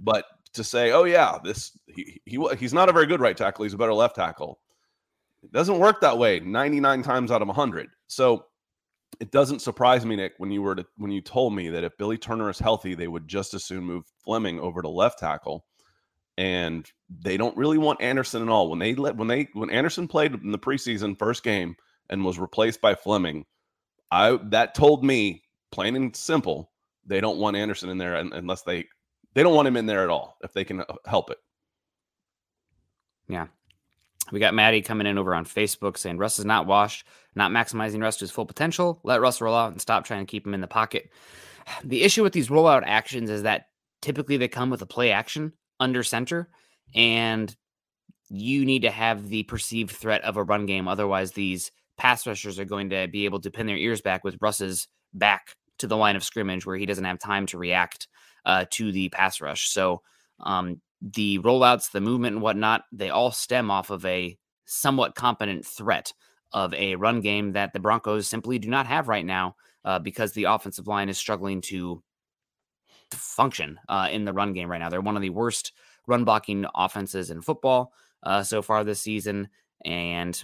[0.00, 0.24] But
[0.56, 3.64] to say, oh yeah, this he, he he's not a very good right tackle.
[3.64, 4.60] He's a better left tackle.
[5.42, 7.88] It doesn't work that way 99 times out of 100.
[8.08, 8.46] So
[9.20, 11.96] it doesn't surprise me, Nick, when you were to, when you told me that if
[11.96, 15.64] Billy Turner is healthy, they would just as soon move Fleming over to left tackle.
[16.36, 18.68] And they don't really want Anderson at all.
[18.68, 21.76] When they let when they when Anderson played in the preseason first game
[22.10, 23.46] and was replaced by Fleming,
[24.10, 26.70] I that told me plain and simple
[27.06, 28.84] they don't want Anderson in there unless they
[29.36, 31.36] they don't want him in there at all if they can uh, help it.
[33.28, 33.48] Yeah.
[34.32, 38.00] We got Maddie coming in over on Facebook saying Russ is not washed, not maximizing
[38.00, 38.98] Russ to his full potential.
[39.04, 41.10] Let Russ roll out and stop trying to keep him in the pocket.
[41.84, 43.66] The issue with these rollout actions is that
[44.00, 46.48] typically they come with a play action under center,
[46.94, 47.54] and
[48.28, 50.86] you need to have the perceived threat of a run game.
[50.86, 54.38] Otherwise, these pass rushers are going to be able to pin their ears back with
[54.40, 58.06] Russ's back to the line of scrimmage where he doesn't have time to react
[58.46, 59.68] uh, to the pass rush.
[59.68, 60.00] So,
[60.40, 65.66] um, the rollouts, the movement, and whatnot, they all stem off of a somewhat competent
[65.66, 66.12] threat
[66.52, 70.32] of a run game that the Broncos simply do not have right now uh, because
[70.32, 72.02] the offensive line is struggling to
[73.12, 74.88] function uh, in the run game right now.
[74.88, 75.72] They're one of the worst
[76.06, 79.48] run blocking offenses in football uh, so far this season.
[79.84, 80.42] And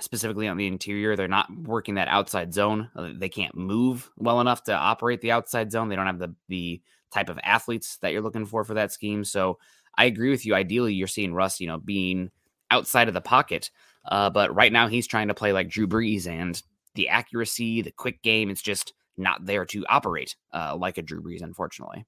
[0.00, 2.90] specifically on the interior, they're not working that outside zone.
[2.94, 5.88] Uh, They can't move well enough to operate the outside zone.
[5.88, 6.82] They don't have the, the
[7.12, 9.24] type of athletes that you're looking for for that scheme.
[9.24, 9.58] So
[9.96, 10.54] I agree with you.
[10.54, 12.30] Ideally, you're seeing Russ, you know, being
[12.70, 13.70] outside of the pocket.
[14.04, 16.60] Uh, but right now, he's trying to play like Drew Brees, and
[16.94, 21.22] the accuracy, the quick game, it's just not there to operate uh, like a Drew
[21.22, 22.04] Brees, unfortunately.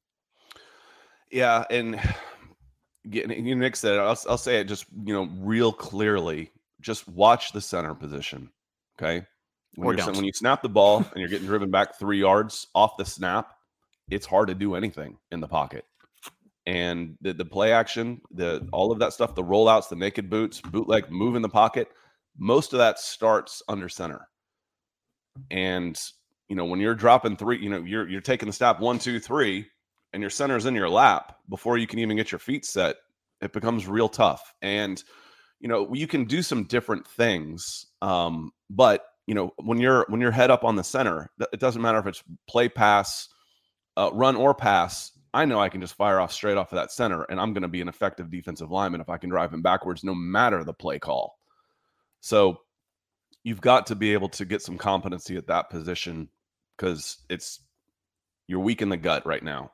[1.30, 2.00] Yeah, and
[3.10, 6.50] getting you Nick said I'll, I'll say it just you know real clearly.
[6.80, 8.50] Just watch the center position,
[8.98, 9.26] okay?
[9.76, 10.16] When, Or you're, don't.
[10.16, 13.53] when you snap the ball and you're getting driven back three yards off the snap,
[14.10, 15.84] it's hard to do anything in the pocket.
[16.66, 20.60] And the, the play action, the all of that stuff, the rollouts, the naked boots,
[20.60, 21.88] bootleg, move in the pocket,
[22.38, 24.28] most of that starts under center.
[25.50, 25.98] And
[26.48, 29.20] you know when you're dropping three, you know you're you're taking the snap one, two,
[29.20, 29.66] three,
[30.12, 32.96] and your center's in your lap before you can even get your feet set,
[33.42, 34.54] it becomes real tough.
[34.62, 35.02] And
[35.60, 40.20] you know, you can do some different things, um, but you know, when you're when
[40.20, 43.28] you're head up on the center, it doesn't matter if it's play, pass,
[43.96, 45.12] uh, run, or pass.
[45.32, 47.62] I know I can just fire off straight off of that center, and I'm going
[47.62, 50.72] to be an effective defensive lineman if I can drive him backwards, no matter the
[50.72, 51.38] play call.
[52.20, 52.60] So
[53.42, 56.28] you've got to be able to get some competency at that position
[56.76, 57.60] because it's
[58.46, 59.72] you're weak in the gut right now.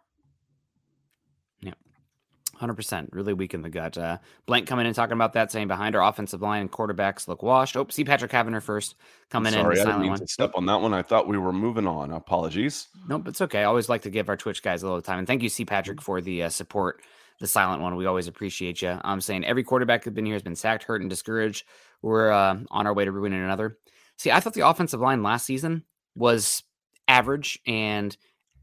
[2.60, 2.66] Yeah.
[2.66, 3.96] 100% really weak in the gut.
[3.96, 7.42] Uh, Blank coming in talking about that, saying behind our offensive line and quarterbacks look
[7.42, 7.76] washed.
[7.76, 8.96] Oh, see Patrick Cavanagh first
[9.30, 9.86] coming Sorry, in.
[9.86, 10.94] I didn't mean to step on that one.
[10.94, 12.12] I thought we were moving on.
[12.12, 12.88] Apologies.
[13.08, 13.60] Nope, it's okay.
[13.60, 15.18] I always like to give our Twitch guys a little time.
[15.18, 15.64] And thank you, C.
[15.64, 17.02] Patrick, for the uh, support,
[17.40, 17.96] the silent one.
[17.96, 18.98] We always appreciate you.
[19.02, 21.64] I'm saying every quarterback that's been here has been sacked, hurt, and discouraged.
[22.02, 23.78] We're uh, on our way to ruining another.
[24.16, 26.62] See, I thought the offensive line last season was
[27.08, 28.14] average, and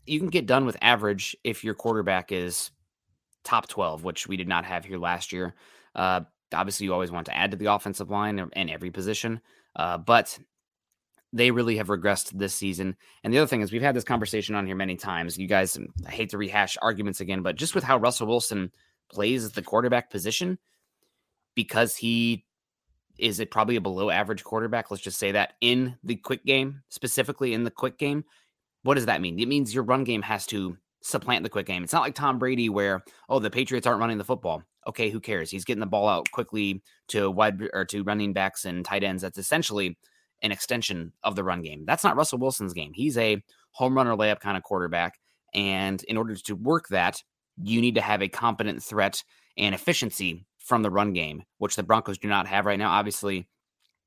[0.05, 2.71] you can get done with average if your quarterback is
[3.47, 5.55] top 12, which we did not have here last year.
[5.95, 6.21] Uh,
[6.53, 9.39] obviously, you always want to add to the offensive line and every position,
[9.75, 10.38] uh, but
[11.31, 12.95] they really have regressed this season.
[13.23, 15.38] And the other thing is, we've had this conversation on here many times.
[15.38, 18.71] You guys, I hate to rehash arguments again, but just with how Russell Wilson
[19.10, 20.57] plays at the quarterback position,
[21.55, 22.45] because he
[23.17, 24.91] is it probably a below average quarterback?
[24.91, 28.25] Let's just say that in the quick game, specifically in the quick game.
[28.83, 29.39] What does that mean?
[29.39, 31.83] It means your run game has to supplant the quick game.
[31.83, 34.63] It's not like Tom Brady where, oh, the Patriots aren't running the football.
[34.88, 35.51] Okay, who cares?
[35.51, 39.21] He's getting the ball out quickly to wide or to running backs and tight ends.
[39.21, 39.97] That's essentially
[40.41, 41.83] an extension of the run game.
[41.86, 42.93] That's not Russell Wilson's game.
[42.93, 45.19] He's a home run or layup kind of quarterback.
[45.53, 47.21] And in order to work that,
[47.62, 49.23] you need to have a competent threat
[49.57, 52.91] and efficiency from the run game, which the Broncos do not have right now.
[52.91, 53.47] Obviously,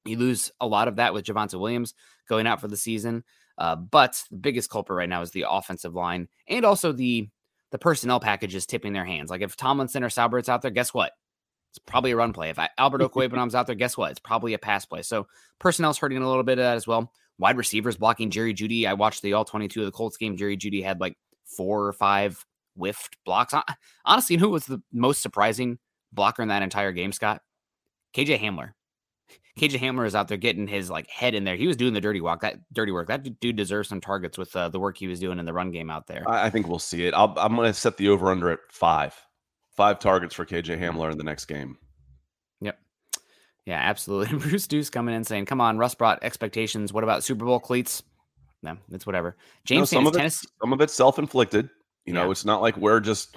[0.04, 1.94] you lose a lot of that with Javonte Williams
[2.28, 3.24] going out for the season.
[3.60, 7.28] Uh, but the biggest culprit right now is the offensive line and also the
[7.70, 9.30] the personnel package is tipping their hands.
[9.30, 11.12] Like if Tomlinson or Saubert's out there, guess what?
[11.70, 12.48] It's probably a run play.
[12.48, 14.10] If I, Albert Okwuegbunam's out there, guess what?
[14.10, 15.02] It's probably a pass play.
[15.02, 15.28] So
[15.60, 17.12] personnel's hurting a little bit of that as well.
[17.38, 18.86] Wide receivers blocking Jerry Jeudy.
[18.86, 20.36] I watched the all 22 of the Colts game.
[20.36, 22.44] Jerry Jeudy had like four or five
[22.74, 23.54] whiffed blocks.
[24.04, 25.78] Honestly, who was the most surprising
[26.12, 27.40] blocker in that entire game, Scott?
[28.16, 28.72] KJ Hamler.
[29.60, 31.54] KJ Hamler is out there getting his like head in there.
[31.54, 32.40] He was doing the dirty walk.
[32.40, 33.08] That dirty work.
[33.08, 35.70] That dude deserves some targets with uh, the work he was doing in the run
[35.70, 36.24] game out there.
[36.26, 37.12] I, I think we'll see it.
[37.12, 39.14] i am going to set the over under at five.
[39.76, 41.76] Five targets for KJ Hamler in the next game.
[42.62, 42.78] Yep.
[43.66, 44.38] Yeah, absolutely.
[44.48, 46.92] Bruce Deuce coming in saying, "Come on, Russ brought expectations.
[46.92, 48.02] What about Super Bowl cleats?
[48.62, 51.68] No, it's whatever." James, some of it, some of it's self inflicted.
[52.06, 52.30] You know, yeah.
[52.30, 53.36] it's not like we're just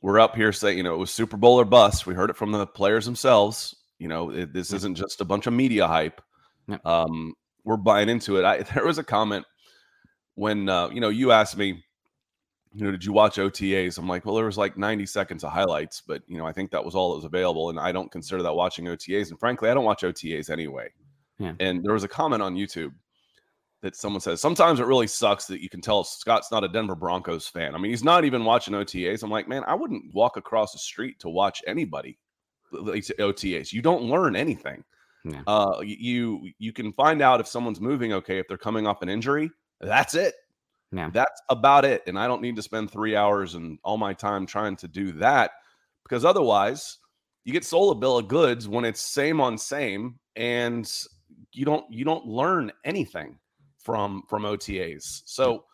[0.00, 2.04] we're up here saying, you know, it was Super Bowl or bust.
[2.04, 3.76] We heard it from the players themselves.
[4.02, 6.20] You know, it, this isn't just a bunch of media hype.
[6.84, 8.44] Um, we're buying into it.
[8.44, 9.46] I, there was a comment
[10.34, 11.84] when uh, you know you asked me,
[12.74, 13.98] you know, did you watch OTAs?
[13.98, 16.72] I'm like, well, there was like 90 seconds of highlights, but you know, I think
[16.72, 19.30] that was all that was available, and I don't consider that watching OTAs.
[19.30, 20.88] And frankly, I don't watch OTAs anyway.
[21.38, 21.52] Yeah.
[21.60, 22.92] And there was a comment on YouTube
[23.82, 26.96] that someone says sometimes it really sucks that you can tell Scott's not a Denver
[26.96, 27.76] Broncos fan.
[27.76, 29.22] I mean, he's not even watching OTAs.
[29.22, 32.18] I'm like, man, I wouldn't walk across the street to watch anybody
[32.72, 33.72] OTAs.
[33.72, 34.84] You don't learn anything.
[35.24, 35.42] Yeah.
[35.46, 39.08] Uh, you you can find out if someone's moving okay if they're coming off an
[39.08, 39.50] injury.
[39.80, 40.34] That's it.
[40.90, 41.10] Yeah.
[41.12, 42.02] That's about it.
[42.06, 45.12] And I don't need to spend three hours and all my time trying to do
[45.12, 45.52] that
[46.02, 46.98] because otherwise
[47.44, 50.90] you get sold a bill of goods when it's same on same and
[51.52, 53.38] you don't you don't learn anything
[53.78, 55.22] from from OTAs.
[55.24, 55.64] So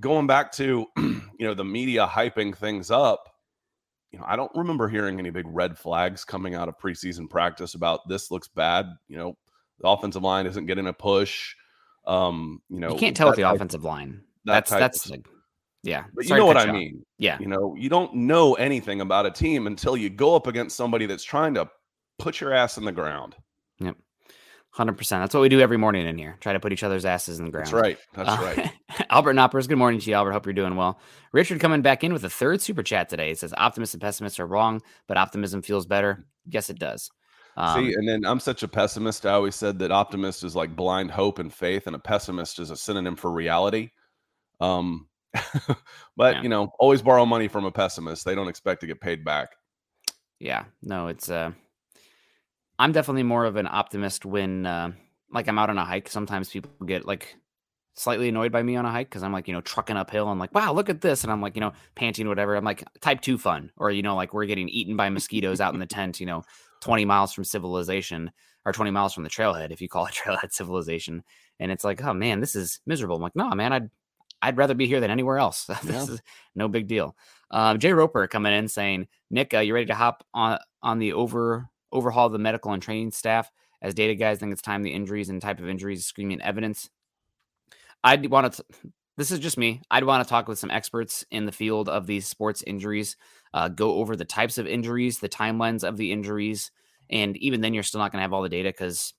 [0.00, 3.28] going back to you know the media hyping things up,
[4.12, 7.74] you know, I don't remember hearing any big red flags coming out of preseason practice
[7.74, 8.86] about this looks bad.
[9.08, 9.36] You know,
[9.80, 11.54] the offensive line isn't getting a push.
[12.06, 14.22] Um, you know, you can't tell with the type, offensive line.
[14.44, 15.26] That that's that's like,
[15.82, 16.04] yeah.
[16.14, 17.04] But Sorry you know what I mean.
[17.18, 17.38] Yeah.
[17.38, 21.06] You know, you don't know anything about a team until you go up against somebody
[21.06, 21.68] that's trying to
[22.18, 23.36] put your ass in the ground.
[24.70, 25.22] Hundred percent.
[25.22, 26.36] That's what we do every morning in here.
[26.40, 27.66] Try to put each other's asses in the ground.
[27.66, 27.98] That's right.
[28.14, 29.06] That's uh, right.
[29.10, 29.66] Albert Knoppers.
[29.66, 30.32] Good morning to you, Albert.
[30.32, 31.00] Hope you're doing well.
[31.32, 33.30] Richard coming back in with a third super chat today.
[33.30, 36.26] It says optimists and pessimists are wrong, but optimism feels better.
[36.46, 37.10] Yes, it does.
[37.56, 39.26] Um, See, and then I'm such a pessimist.
[39.26, 42.70] I always said that optimist is like blind hope and faith, and a pessimist is
[42.70, 43.90] a synonym for reality.
[44.60, 45.08] Um,
[46.16, 46.42] but yeah.
[46.42, 48.24] you know, always borrow money from a pessimist.
[48.24, 49.48] They don't expect to get paid back.
[50.38, 50.64] Yeah.
[50.82, 51.52] No, it's uh
[52.78, 54.92] I'm definitely more of an optimist when uh,
[55.32, 56.08] like I'm out on a hike.
[56.08, 57.36] Sometimes people get like
[57.94, 60.28] slightly annoyed by me on a hike because I'm like, you know, trucking uphill.
[60.28, 61.24] I'm like, wow, look at this.
[61.24, 62.54] And I'm like, you know, panting, whatever.
[62.54, 63.72] I'm like, type two fun.
[63.76, 66.44] Or, you know, like we're getting eaten by mosquitoes out in the tent, you know,
[66.82, 68.30] 20 miles from civilization
[68.64, 71.24] or 20 miles from the trailhead, if you call it trailhead civilization.
[71.58, 73.16] And it's like, oh man, this is miserable.
[73.16, 73.90] I'm like, no, man, I'd,
[74.40, 75.64] I'd rather be here than anywhere else.
[75.82, 76.02] this Yeah.
[76.14, 76.22] is
[76.54, 77.16] no big deal.
[77.50, 81.14] Um, Jay Roper coming in saying, Nick, uh, you ready to hop on on the
[81.14, 83.50] over overhaul the medical and training staff?
[83.80, 86.90] As data guys think it's time the injuries and type of injuries screaming evidence.
[88.02, 88.64] I'd want to.
[89.16, 89.82] This is just me.
[89.90, 93.16] I'd want to talk with some experts in the field of these sports injuries.
[93.52, 96.70] Uh, go over the types of injuries, the timelines of the injuries,
[97.10, 99.14] and even then, you're still not going to have all the data because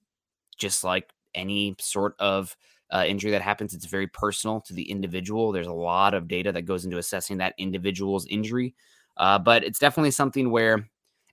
[0.57, 2.55] just like any sort of
[2.91, 5.51] uh, injury that happens, it's very personal to the individual.
[5.51, 8.75] There's a lot of data that goes into assessing that individual's injury,
[9.17, 10.87] uh, but it's definitely something where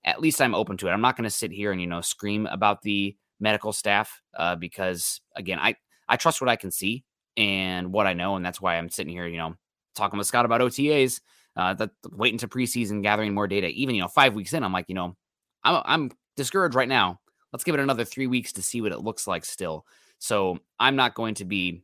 [0.07, 0.93] at least I'm open to it.
[0.93, 4.57] I'm not going to sit here and you know scream about the medical staff uh,
[4.57, 5.75] because again, I
[6.09, 7.05] I trust what I can see
[7.37, 9.57] and what I know, and that's why I'm sitting here, you know,
[9.95, 11.21] talking with Scott about OTAs,
[11.57, 13.67] uh, that waiting to preseason, gathering more data.
[13.69, 15.17] Even you know, five weeks in, I'm like, you know,
[15.65, 17.21] I'm I'm discouraged right now.
[17.53, 19.87] Let's give it another three weeks to see what it looks like still.
[20.19, 21.83] So I'm not going to be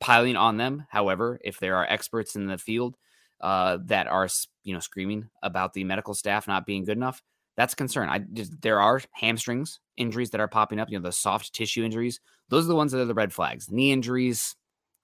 [0.00, 0.86] piling on them.
[0.90, 2.96] However, if there are experts in the field
[3.40, 4.28] uh, that are
[4.64, 7.22] you know screaming about the medical staff not being good enough,
[7.58, 8.08] that's a concern.
[8.08, 10.88] I just, there are hamstrings injuries that are popping up.
[10.88, 12.20] You know the soft tissue injuries.
[12.50, 13.68] Those are the ones that are the red flags.
[13.68, 14.54] Knee injuries,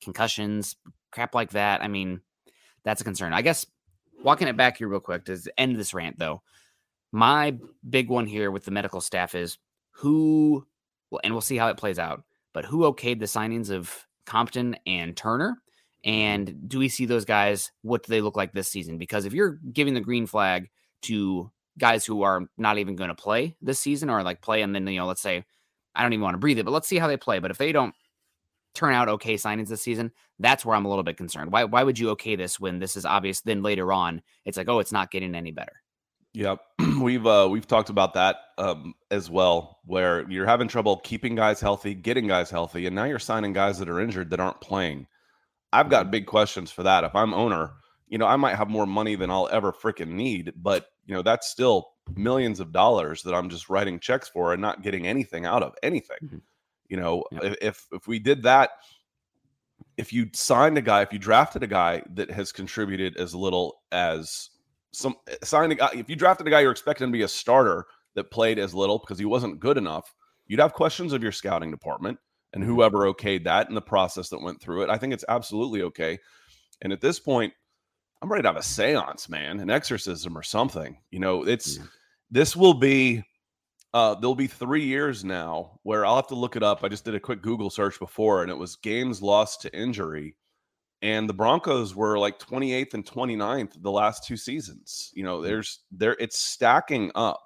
[0.01, 0.77] concussions,
[1.11, 1.83] crap like that.
[1.83, 2.21] I mean,
[2.85, 3.33] that's a concern.
[3.33, 3.67] I guess
[4.23, 6.43] walking it back here real quick to end this rant though.
[7.11, 7.59] My
[7.91, 9.59] big one here with the medical staff is
[9.91, 10.65] who,
[11.11, 12.23] well, and we'll see how it plays out.
[12.53, 15.61] But who okayed the signings of Compton and Turner?
[16.05, 17.73] And do we see those guys?
[17.83, 18.97] What do they look like this season?
[18.97, 20.71] Because if you're giving the green flag
[21.03, 24.75] to guys who are not even going to play this season or like play, and
[24.75, 25.45] then, you know, let's say,
[25.95, 27.39] I don't even want to breathe it, but let's see how they play.
[27.39, 27.95] But if they don't
[28.75, 31.53] turn out okay signings this season, that's where I'm a little bit concerned.
[31.53, 33.41] Why, why would you okay this when this is obvious?
[33.41, 35.83] Then later on, it's like, oh, it's not getting any better.
[36.35, 36.61] Yep,
[37.01, 41.61] we've uh, we've talked about that um, as well, where you're having trouble keeping guys
[41.61, 45.07] healthy, getting guys healthy, and now you're signing guys that are injured that aren't playing.
[45.73, 47.05] I've got big questions for that.
[47.05, 47.71] If I'm owner,
[48.15, 51.23] you know, I might have more money than I'll ever freaking need, but you know,
[51.23, 55.45] that's still millions of dollars that I'm just writing checks for and not getting anything
[55.47, 56.19] out of anything.
[56.23, 56.41] Mhm.
[56.89, 57.57] You know, Yep.
[57.61, 58.71] if if we did that,
[59.97, 63.83] if you signed a guy, if you drafted a guy that has contributed as little
[63.91, 64.51] as
[64.93, 67.85] some signed a guy, if you drafted a guy you're expecting to be a starter
[68.15, 70.15] that played as little because he wasn't good enough,
[70.47, 72.21] you'd have questions of your scouting department
[72.53, 74.89] and whoever okayed that and the process that went through it.
[74.89, 76.21] I think it's absolutely okay.
[76.81, 77.53] And at this point,
[78.25, 80.97] I'm ready to have a seance, man, an exorcism or something.
[81.11, 81.85] You know, it's Yeah.
[82.31, 83.23] this will be
[83.93, 86.83] uh there'll be three years now where I'll have to look it up.
[86.83, 90.37] I just did a quick Google search before and it was games lost to injury.
[91.03, 95.11] And the Broncos were like 28th and 29th the last two seasons.
[95.13, 97.43] You know, there's there it's stacking up.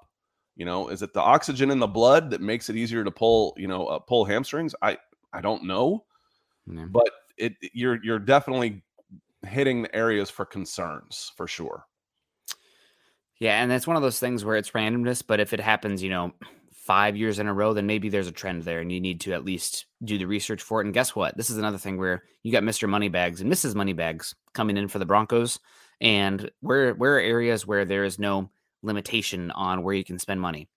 [0.54, 3.52] You know, is it the oxygen in the blood that makes it easier to pull,
[3.56, 4.76] you know, uh, pull hamstrings?
[4.80, 4.96] I
[5.32, 6.04] I don't know,
[6.72, 6.84] Yeah.
[6.88, 8.84] but it you're you're definitely
[9.46, 11.84] hitting the areas for concerns for sure.
[13.40, 16.10] Yeah, and that's one of those things where it's randomness, but if it happens, you
[16.10, 16.32] know,
[16.72, 19.32] five years in a row, then maybe there's a trend there and you need to
[19.34, 20.86] at least do the research for it.
[20.86, 21.36] And guess what?
[21.36, 22.88] This is another thing where you got Mr.
[22.88, 23.74] Moneybags and Mrs.
[23.74, 25.60] Moneybags coming in for the Broncos.
[26.00, 28.50] And where where are areas where there is no
[28.82, 30.68] limitation on where you can spend money?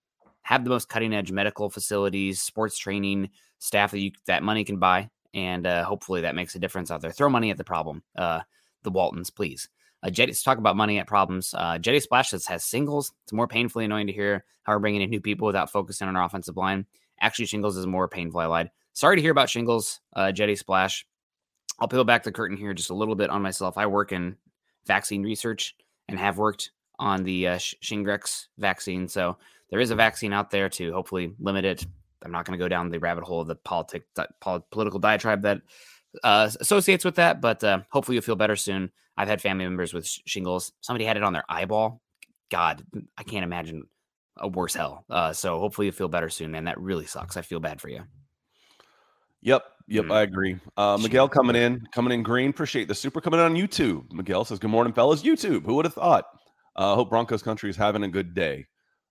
[0.42, 4.78] Have the most cutting edge medical facilities, sports training, staff that you that money can
[4.78, 5.08] buy.
[5.34, 7.12] And uh, hopefully that makes a difference out there.
[7.12, 8.02] Throw money at the problem.
[8.16, 8.40] Uh,
[8.82, 9.68] the Waltons, please.
[10.02, 11.54] Uh, Jetty, talk about money at problems.
[11.56, 13.12] Uh, Jetty Splash says has singles.
[13.24, 16.16] It's more painfully annoying to hear how we're bringing in new people without focusing on
[16.16, 16.86] our offensive line.
[17.20, 18.40] Actually, Shingles is more painful.
[18.40, 18.70] I lied.
[18.94, 21.06] Sorry to hear about Shingles, uh, Jetty Splash.
[21.78, 23.78] I'll peel back the curtain here just a little bit on myself.
[23.78, 24.36] I work in
[24.86, 25.74] vaccine research
[26.08, 29.08] and have worked on the uh, Sh- Shingrix vaccine.
[29.08, 29.38] So
[29.70, 31.86] there is a vaccine out there to hopefully limit it.
[32.24, 34.04] I'm not going to go down the rabbit hole of the politic,
[34.70, 35.60] political diatribe that
[36.22, 38.90] uh, associates with that, but uh, hopefully you'll feel better soon.
[39.16, 40.72] I've had family members with sh- shingles.
[40.80, 42.00] Somebody had it on their eyeball.
[42.50, 42.84] God,
[43.16, 43.84] I can't imagine
[44.36, 45.04] a worse hell.
[45.08, 46.64] Uh, so hopefully you feel better soon, man.
[46.64, 47.36] That really sucks.
[47.36, 48.02] I feel bad for you.
[49.42, 50.12] Yep, yep, Mm.
[50.12, 50.56] I agree.
[50.76, 52.50] Uh, Miguel coming in, coming in green.
[52.50, 54.10] Appreciate the super coming in on YouTube.
[54.12, 55.64] Miguel says, "Good morning, fellas." YouTube.
[55.64, 56.26] Who would have thought?
[56.76, 58.66] Uh, hope Broncos country is having a good day.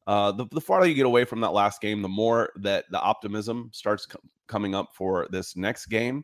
[0.07, 2.99] Uh, the, the farther you get away from that last game, the more that the
[3.01, 6.23] optimism starts co- coming up for this next game.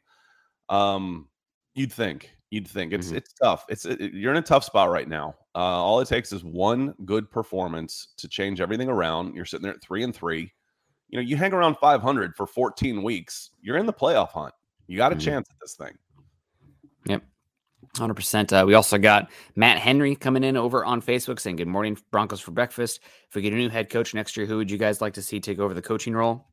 [0.70, 1.30] Um,
[1.76, 3.18] you'd think, you'd think it's Mhm.
[3.18, 3.66] it's tough.
[3.70, 5.36] It's it, you're in a tough spot right now.
[5.56, 9.36] Uh, all it takes is one good performance to change everything around.
[9.36, 10.52] You're sitting there at three and three.
[11.10, 13.52] You know, you hang around 500 for 14 weeks.
[13.62, 14.54] You're in the playoff hunt.
[14.88, 15.22] You got a Mhm.
[15.22, 15.98] chance at this thing.
[17.06, 17.24] Yep.
[18.00, 18.52] 100%.
[18.62, 22.40] Uh, we also got Matt Henry coming in over on Facebook saying, Good morning, Broncos
[22.40, 23.00] for breakfast.
[23.30, 25.22] If we get a new head coach next year, who would you guys like to
[25.22, 26.48] see take over the coaching role?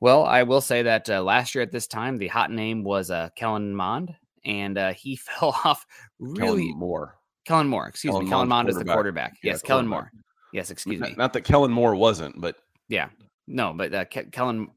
[0.00, 3.10] Well, I will say that uh, last year at this time, the hot name was
[3.10, 4.14] uh, Kellen Mond.
[4.44, 5.86] and uh, he fell off
[6.18, 6.62] really.
[6.66, 7.18] Kellen Moore.
[7.44, 8.30] Kellen Moore, excuse Kellen me.
[8.30, 9.34] Kellen Mond is the quarterback.
[9.42, 10.12] Yeah, Yes, Kellen quarterback.
[10.14, 10.22] Moore.
[10.52, 11.14] Yes, excuse Not, me.
[11.16, 12.56] not that Kellen Moore wasn't, but
[12.88, 13.08] Yeah,
[13.46, 14.68] no, but uh, Ke- Kellen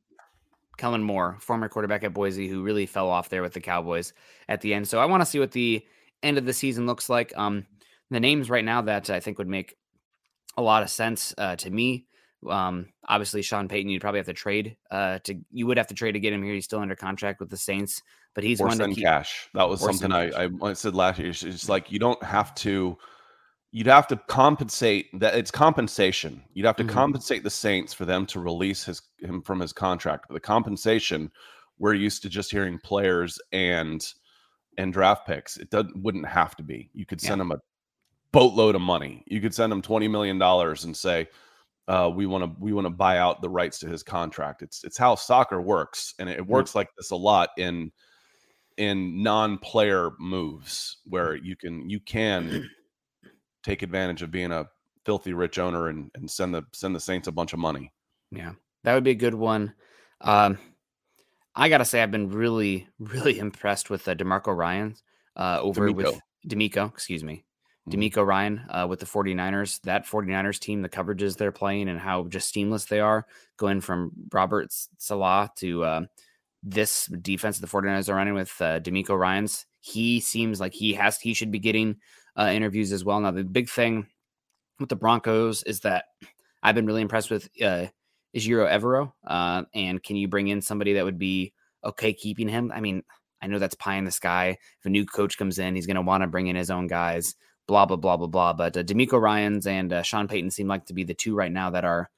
[0.77, 4.13] Kellen Moore, former quarterback at Boise, who really fell off there with the Cowboys
[4.49, 4.87] at the end.
[4.87, 5.85] So I want to see what the
[6.23, 7.33] end of the season looks like.
[7.37, 7.65] Um,
[8.09, 9.75] the names right now that I think would make
[10.57, 12.05] a lot of sense uh, to me.
[12.47, 14.77] Um, obviously Sean Payton, you'd probably have to trade.
[14.91, 16.53] Uh, to you would have to trade to get him here.
[16.53, 18.01] He's still under contract with the Saints,
[18.35, 19.03] but he's or one to keep.
[19.03, 19.49] cash.
[19.53, 21.29] That was or something I, I I said last year.
[21.29, 22.97] It's just like you don't have to.
[23.71, 26.43] You'd have to compensate that it's compensation.
[26.53, 26.89] You'd have to Mhm.
[26.89, 30.25] compensate the Saints for them to release his him from his contract.
[30.29, 31.31] But the compensation,
[31.77, 34.05] we're used to just hearing players and
[34.77, 35.57] and draft picks.
[35.57, 36.89] It doesn't wouldn't have to be.
[36.93, 37.59] You could send them a
[38.31, 39.23] boatload of money.
[39.27, 41.27] You could send them twenty million dollars and say,
[41.87, 44.83] uh, "We want to we want to buy out the rights to his contract." It's
[44.85, 47.91] it's how soccer works, and it works like this a lot in
[48.77, 52.69] in non-player moves where you can you can
[53.65, 54.67] take advantage of being a
[55.05, 57.91] filthy rich owner and, and send the send the Saints a bunch of money.
[58.31, 58.53] Yeah,
[58.83, 59.73] that would be a good one.
[60.21, 60.59] Um,
[61.55, 64.95] I gotta say, I've been really, really impressed with uh, Demarco Ryan
[65.35, 66.19] uh, over with DeMeco.
[66.47, 67.43] DeMeco, excuse me,
[67.89, 67.93] Mhm.
[68.11, 69.81] DeMeco Ryan uh, with the 49ers.
[69.81, 73.25] That 49ers team, the coverages they're playing, and how just seamless they are,
[73.57, 76.01] going from Robert Saleh to uh,
[76.63, 79.65] this defense the 49ers are running with uh, DeMeco Ryan's.
[79.81, 81.97] He seems like he has he should be getting
[82.37, 83.19] uh, interviews as well.
[83.19, 84.07] Now the big thing
[84.79, 86.05] with the Broncos is that
[86.61, 87.87] I've been really impressed with uh,
[88.35, 89.13] Ejiro Evero.
[89.25, 92.71] Uh, and can you bring in somebody that would be okay keeping him?
[92.73, 93.03] I mean,
[93.41, 94.57] I know that's pie in the sky.
[94.79, 96.87] If a new coach comes in, he's going to want to bring in his own
[96.87, 97.35] guys.
[97.67, 98.53] Blah blah blah blah blah.
[98.53, 101.51] But uh, DeMeco Ryan's and uh, Sean Payton seem like to be the two right
[101.51, 102.09] now that are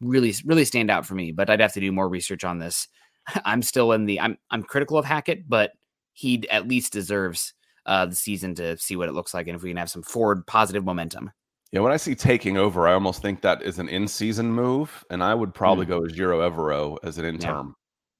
[0.00, 1.32] really really stand out for me.
[1.32, 2.88] But I'd have to do more research on this.
[3.44, 5.72] I'm still in the I'm I'm critical of Hackett, but
[6.12, 7.54] he at least deserves
[7.86, 10.02] uh, the season to see what it looks like and if we can have some
[10.02, 11.30] forward positive momentum.
[11.72, 15.22] Yeah, when I see taking over, I almost think that is an in-season move, and
[15.22, 17.76] I would probably go as Ejiro Evero as an interim.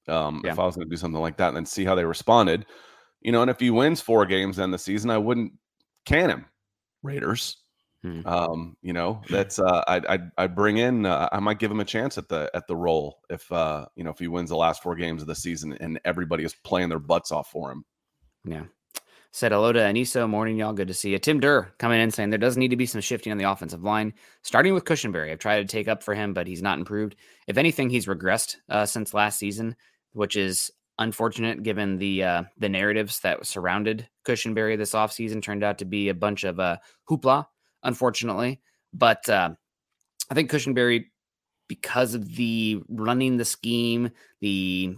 [0.07, 0.53] Um, Yeah.
[0.53, 2.67] If I was going to do something like that, and then see how they responded,
[3.21, 5.53] you know, and if he wins four games then the season, I wouldn't
[6.07, 6.47] can him.
[7.03, 7.57] Raiders,
[8.03, 8.27] Hmm.
[8.27, 11.05] um, you know, that's uh, I'd, I'd I'd bring in.
[11.05, 14.05] Uh, I might give him a chance at the at the role if uh, you
[14.05, 16.89] know if he wins the last four games of the season and everybody is playing
[16.89, 17.85] their butts off for him.
[18.45, 18.65] Yeah.
[19.33, 20.29] Said hello to Aniso.
[20.29, 20.73] Morning, y'all.
[20.73, 21.19] Good to see you.
[21.19, 23.85] Tim Durr coming in saying there does need to be some shifting on the offensive
[23.85, 24.13] line,
[24.43, 25.31] starting with Cushenberry.
[25.31, 27.15] I've tried to take up for him, but he's not improved.
[27.47, 29.77] If anything, he's regressed uh, since last season,
[30.15, 35.79] which is unfortunate given the uh, the narratives that surrounded Cushenberry this offseason turned out
[35.79, 36.79] to be a bunch of uh,
[37.09, 37.47] hoopla,
[37.85, 38.61] unfortunately.
[38.93, 39.51] But uh,
[40.29, 41.05] I think Cushenberry,
[41.69, 44.11] because of the running the scheme,
[44.41, 44.97] the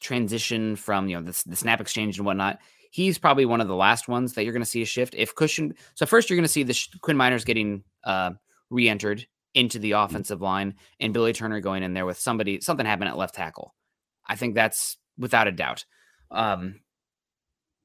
[0.00, 2.58] transition from you know the, the snap exchange and whatnot,
[2.92, 5.14] he's probably one of the last ones that you're going to see a shift.
[5.16, 8.32] If Cushion, so first you're going to see the sh- Quinn Meinerz getting uh,
[8.70, 13.08] re-entered into the offensive line, and Billy Turner going in there with somebody something happened
[13.08, 13.74] at left tackle.
[14.26, 15.84] I think that's without a doubt.
[16.30, 16.80] Um,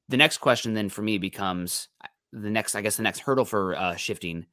[0.08, 1.88] the next question then for me becomes
[2.32, 4.46] the next, I guess, the next hurdle for uh, shifting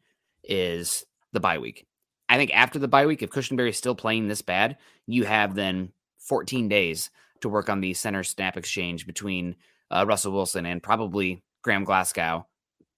[0.43, 1.86] is the bye week.
[2.30, 5.53] I think after the bye week, if Cushenberry is still playing this bad, you have
[5.53, 7.10] then 14 days
[7.41, 9.56] to work on the center snap exchange between
[9.95, 12.45] uh, Russell Wilson and probably Graham Glasgow.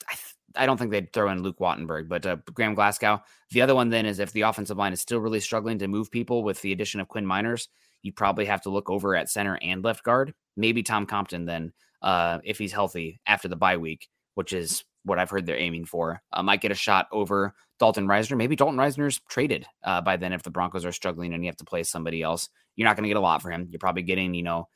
[0.10, 3.22] I, th- I don't think they'd throw in Luke Wattenberg, but uh, Graham Glasgow.
[3.52, 6.10] The other one then is if the offensive line is still really struggling to move
[6.10, 7.68] people with the addition of Quinn Meinerz,
[8.02, 10.34] you probably have to look over at center and left guard.
[10.56, 15.20] Maybe Tom Compton then, uh, if he's healthy after the bye week, which is what
[15.20, 18.38] I've heard they're aiming for, uh, might get a shot over Dalton Risner.
[18.38, 21.58] Maybe Dalton Risner's traded uh, by then if the Broncos are struggling and you have
[21.58, 22.50] to play somebody else.
[22.76, 23.68] You're not going to get a lot for him.
[23.70, 24.68] You're probably getting, you know,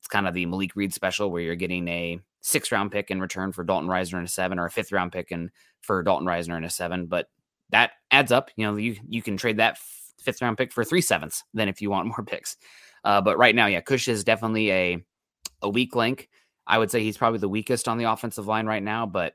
[0.00, 3.20] it's kind of the Malik Reed special where you're getting a six round pick in
[3.20, 5.50] return for Dalton Risner and a seven or a fifth round pick and
[5.82, 7.04] for Dalton Risner and a seven.
[7.04, 7.28] But
[7.68, 8.50] that adds up.
[8.56, 9.76] You know, you you can trade that
[10.22, 12.56] fifth round pick for three sevenths then if you want more picks.
[13.04, 15.04] Uh, but right now, yeah, Cush is definitely a
[15.60, 16.30] a weak link.
[16.66, 19.34] I would say he's probably the weakest on the offensive line right now, but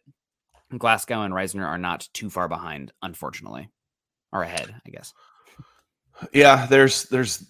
[0.76, 3.70] Glasgow and Risner are not too far behind, unfortunately,
[4.34, 5.14] or ahead, I guess.
[6.32, 7.46] Yeah, there's there's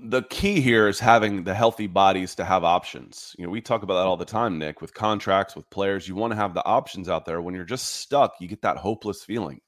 [0.00, 3.34] the key here is having the healthy bodies to have options.
[3.38, 6.06] You know, we talk about that all the time, Nick, with contracts, with players.
[6.06, 7.40] You want to have the options out there.
[7.40, 9.60] When you're just stuck, you get that hopeless feeling.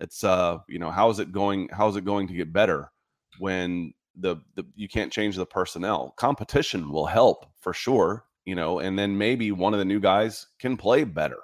[0.00, 1.68] It's uh, you know, how is it going?
[1.70, 2.90] How is it going to get better
[3.38, 6.12] when the the you can't change the personnel?
[6.16, 10.48] Competition will help for sure, you know, and then maybe one of the new guys
[10.58, 11.40] can play better.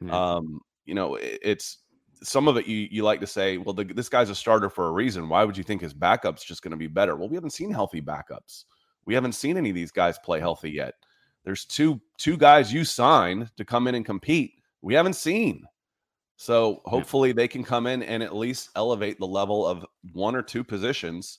[0.00, 0.34] Yeah.
[0.34, 1.78] Um, you know, it, it's
[2.24, 4.88] some of it you you like to say, well, the, this guy's a starter for
[4.88, 5.28] a reason.
[5.28, 7.16] Why would you think his backup's just going to be better?
[7.16, 8.64] Well, we haven't seen healthy backups.
[9.06, 10.94] We haven't seen any of these guys play healthy yet.
[11.44, 14.54] There's two two guys you signed to come in and compete.
[14.82, 15.64] We haven't seen.
[16.36, 20.42] So hopefully they can come in and at least elevate the level of one or
[20.42, 21.38] two positions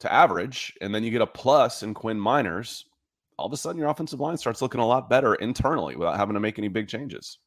[0.00, 2.84] to average, and then you get a plus in Quinn Meinerz.
[3.38, 6.34] All of a sudden, your offensive line starts looking a lot better internally without having
[6.34, 7.38] to make any big changes.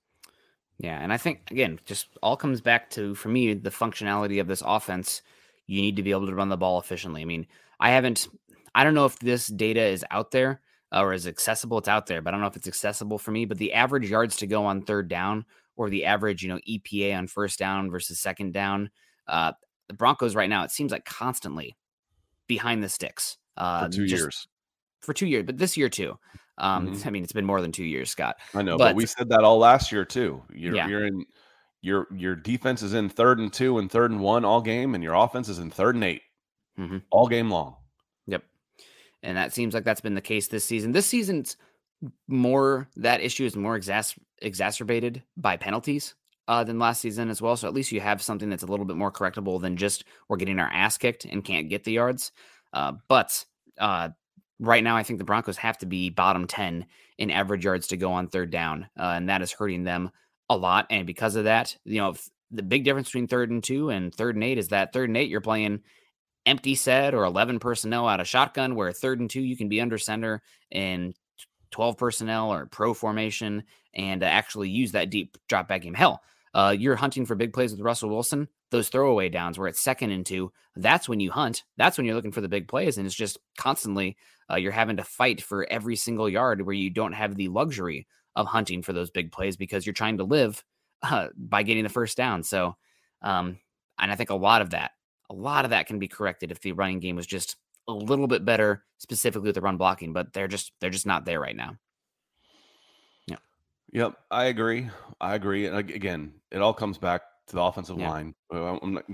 [0.77, 4.47] Yeah, and I think again, just all comes back to for me the functionality of
[4.47, 5.21] this offense.
[5.67, 7.21] You need to be able to run the ball efficiently.
[7.21, 7.47] I mean,
[7.79, 8.27] I haven't,
[8.75, 10.61] I don't know if this data is out there
[10.91, 11.79] or is accessible.
[11.79, 13.45] It's out there, but I don't know if it's accessible for me.
[13.45, 15.45] But the average yards to go on third down
[15.75, 18.91] or the average, you know, EPA on first down versus second down,
[19.27, 19.53] uh,
[19.87, 21.75] the Broncos right now, it seems like constantly
[22.47, 23.37] behind the sticks.
[23.57, 24.47] Uh, for two just, years.
[25.01, 26.17] For two years, but this year too.
[26.57, 27.07] Um, mm-hmm.
[27.07, 28.37] I mean, it's been more than two years, Scott.
[28.53, 30.41] I know, but, but we said that all last year too.
[30.53, 30.87] You're, yeah.
[30.87, 31.25] you're in
[31.81, 35.03] your your defense is in third and two and third and one all game, and
[35.03, 36.21] your offense is in third and 8
[36.79, 36.97] mm-hmm.
[37.11, 37.75] all game long.
[38.27, 38.43] Yep,
[39.21, 40.93] and that seems like that's been the case this season.
[40.93, 41.57] This season's
[42.27, 46.15] more that issue is more exas- exacerbated by penalties
[46.47, 47.55] uh, than last season as well.
[47.55, 50.37] So at least you have something that's a little bit more correctable than just we're
[50.37, 52.31] getting our ass kicked and can't get the yards.
[52.73, 53.45] Uh, but
[53.79, 54.09] uh,
[54.59, 56.85] right now, I think the Broncos have to be bottom 10
[57.17, 58.87] in average yards to go on third down.
[58.97, 60.11] Uh, and that is hurting them
[60.49, 60.87] a lot.
[60.89, 62.15] And because of that, you know,
[62.51, 65.17] the big difference between third and two and third and eight is that third and
[65.17, 65.81] eight, you're playing
[66.45, 69.81] empty set or 11 personnel out of shotgun, where third and two, you can be
[69.81, 70.41] under center
[70.71, 71.15] and
[71.71, 75.93] 12 personnel or pro formation and uh, actually use that deep drop back game.
[75.93, 76.21] Hell,
[76.53, 78.47] uh, you're hunting for big plays with Russell Wilson.
[78.71, 81.63] Those throwaway downs where it's second and two, that's when you hunt.
[81.77, 82.97] That's when you're looking for the big plays.
[82.97, 84.17] And it's just constantly
[84.51, 88.07] uh, you're having to fight for every single yard where you don't have the luxury
[88.35, 90.63] of hunting for those big plays because you're trying to live
[91.03, 92.43] uh, by getting the first down.
[92.43, 92.75] So,
[93.21, 93.59] um,
[93.99, 94.91] and I think a lot of that,
[95.29, 97.55] a lot of that can be corrected if the running game was just
[97.87, 100.13] a little bit better, specifically with the run blocking.
[100.13, 101.77] But they're just they're just not there right now.
[103.27, 103.37] Yeah.
[103.93, 104.89] Yep, I agree.
[105.21, 105.65] I agree.
[105.67, 108.09] And again, it all comes back to the offensive yeah.
[108.09, 108.35] line.
[108.53, 109.05] Uh, not,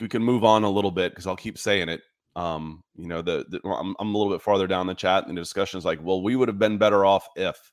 [0.00, 2.02] we can move on a little bit because I'll keep saying it.
[2.36, 5.36] Um, you know, the, the I'm, I'm, a little bit farther down the chat, and
[5.36, 7.72] the discussion is like, well, we would have been better off if.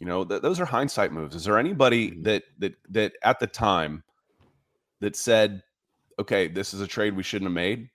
[0.00, 1.36] You know, th- those are hindsight moves.
[1.36, 2.22] Is there anybody mm-hmm.
[2.22, 4.02] that that that at the time
[5.00, 5.62] that said,
[6.18, 7.90] okay, this is a trade we shouldn't have made?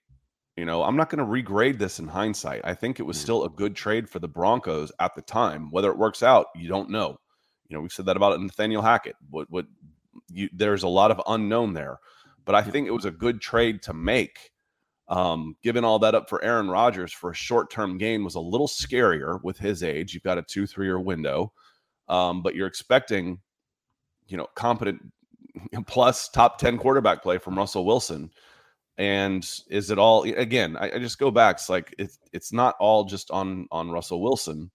[0.56, 2.62] You know, I'm not going to regrade this in hindsight.
[2.64, 3.24] I think it was mm-hmm.
[3.24, 5.70] still a good trade for the Broncos at the time.
[5.70, 7.18] Whether it works out, you don't know.
[7.68, 9.16] You know, we said that about Nathaniel Hackett.
[9.28, 9.66] What what
[10.30, 11.98] you, there's a lot of unknown there,
[12.44, 14.52] but I think it was a good trade to make.
[15.08, 18.40] Um, giving all that up for Aaron Rodgers for a short term gain was a
[18.40, 20.12] little scarier with his age.
[20.12, 21.52] You've got a two, three year window,
[22.08, 23.40] um, but you're expecting,
[24.26, 25.00] you know, competent
[25.86, 28.30] plus top 10 quarterback play from Russell Wilson.
[28.98, 30.76] And is it all again?
[30.76, 31.56] I, I just go back.
[31.56, 34.70] It's like it's it's not all just on on Russell Wilson,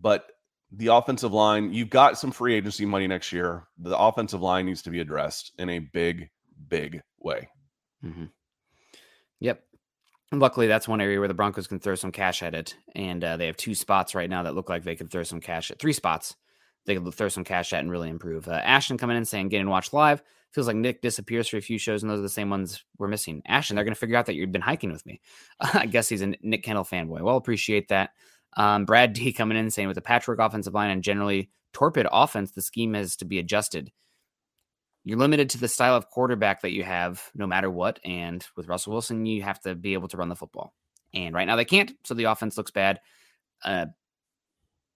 [0.00, 0.30] but
[0.70, 3.66] the offensive line, you've got some free agency money next year.
[3.78, 6.30] The offensive line needs to be addressed in a big,
[6.68, 7.48] big way.
[8.04, 8.24] Mm-hmm.
[9.42, 9.60] Yep.
[10.30, 12.76] And luckily, that's one area where the Broncos can throw some cash at it.
[12.94, 15.40] And uh, they have two spots right now that look like they could throw some
[15.40, 16.36] cash at three spots.
[16.86, 18.48] They could throw some cash at and really improve.
[18.48, 20.22] Uh, Ashton coming in saying, getting watch live.
[20.52, 23.08] Feels like Nick disappears for a few shows, and those are the same ones we're
[23.08, 23.42] missing.
[23.46, 25.20] Ashton, they're going to figure out that you've been hiking with me.
[25.60, 27.22] I guess he's a Nick Kendall fanboy.
[27.22, 28.10] Well, appreciate that.
[28.56, 32.52] Um, Brad D coming in saying with the patchwork offensive line and generally torpid offense,
[32.52, 33.90] the scheme has to be adjusted.
[35.04, 37.98] You're limited to the style of quarterback that you have, no matter what.
[38.04, 40.74] And with Russell Wilson, you have to be able to run the football.
[41.12, 43.00] And right now they can't, so the offense looks bad.
[43.64, 43.86] Uh,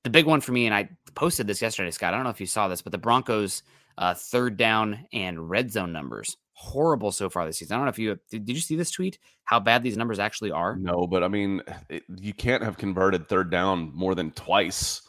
[0.05, 2.15] the big one for me, and I posted this yesterday, Scott.
[2.15, 3.65] I don't know if you saw this, but the Broncos'
[3.99, 7.75] uh, third down and red zone numbers horrible so far this season.
[7.75, 9.19] I don't know if you did, did you see this tweet?
[9.45, 10.77] How bad these numbers actually are?
[10.77, 15.03] No, but I mean, it, you can't have converted third down more than twice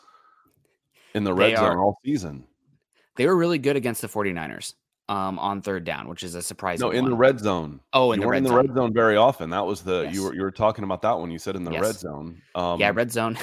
[1.14, 2.46] in the red they zone are, all season.
[3.16, 4.74] They were really good against the 49ers
[5.10, 6.80] um, on third down, which is a surprise.
[6.80, 7.12] No, in one.
[7.12, 7.80] the red zone.
[7.94, 8.58] Oh, in you the red in the zone.
[8.58, 9.50] red zone very often.
[9.50, 10.14] That was the yes.
[10.14, 11.32] you were you were talking about that one.
[11.32, 11.82] You said in the yes.
[11.82, 12.42] red zone.
[12.56, 13.38] Um, yeah, red zone.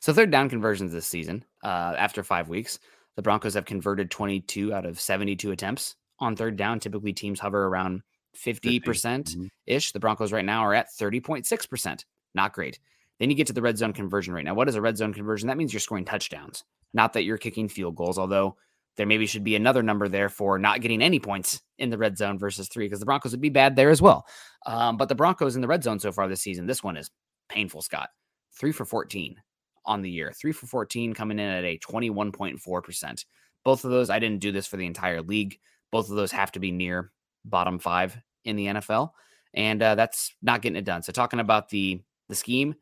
[0.00, 2.78] so third down conversions this season uh, after five weeks.
[3.16, 6.80] The Broncos have converted 22 out of 72 attempts on third down.
[6.80, 8.02] Typically, teams hover around
[8.36, 9.46] 50% mm-hmm.
[9.66, 9.92] ish.
[9.92, 12.04] The Broncos right now are at 30.6%.
[12.34, 12.78] Not great.
[13.18, 14.54] Then you get to the red zone conversion right now.
[14.54, 15.48] What is a red zone conversion?
[15.48, 18.56] That means you're scoring touchdowns, not that you're kicking field goals, although
[18.96, 22.18] there maybe should be another number there for not getting any points in the red
[22.18, 24.26] zone versus three, because the Broncos would be bad there as well.
[24.66, 27.10] Um, but the Broncos in the red zone so far this season, this one is
[27.48, 28.10] painful, Scott.
[28.58, 29.36] Three for 14
[29.86, 33.24] on the year, three for 14 coming in at a 21.4%.
[33.64, 35.58] Both of those, I didn't do this for the entire league.
[35.90, 37.12] Both of those have to be near
[37.44, 39.10] bottom five in the NFL,
[39.54, 41.02] and uh, that's not getting it done.
[41.02, 42.74] So talking about the the scheme,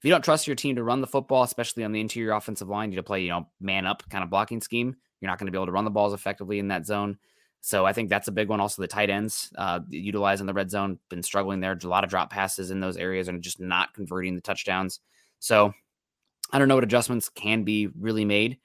[0.00, 2.70] if you don't trust your team to run the football, especially on the interior offensive
[2.70, 5.46] line, you to play, you know, man up kind of blocking scheme, you're not going
[5.46, 7.18] to be able to run the balls effectively in that zone.
[7.60, 8.60] So I think that's a big one.
[8.60, 11.78] Also, the tight ends uh, utilizing the red zone, been struggling there.
[11.82, 15.00] A lot of drop passes in those areas and just not converting the touchdowns.
[15.38, 15.74] So
[16.50, 18.56] I don't know what adjustments can be really made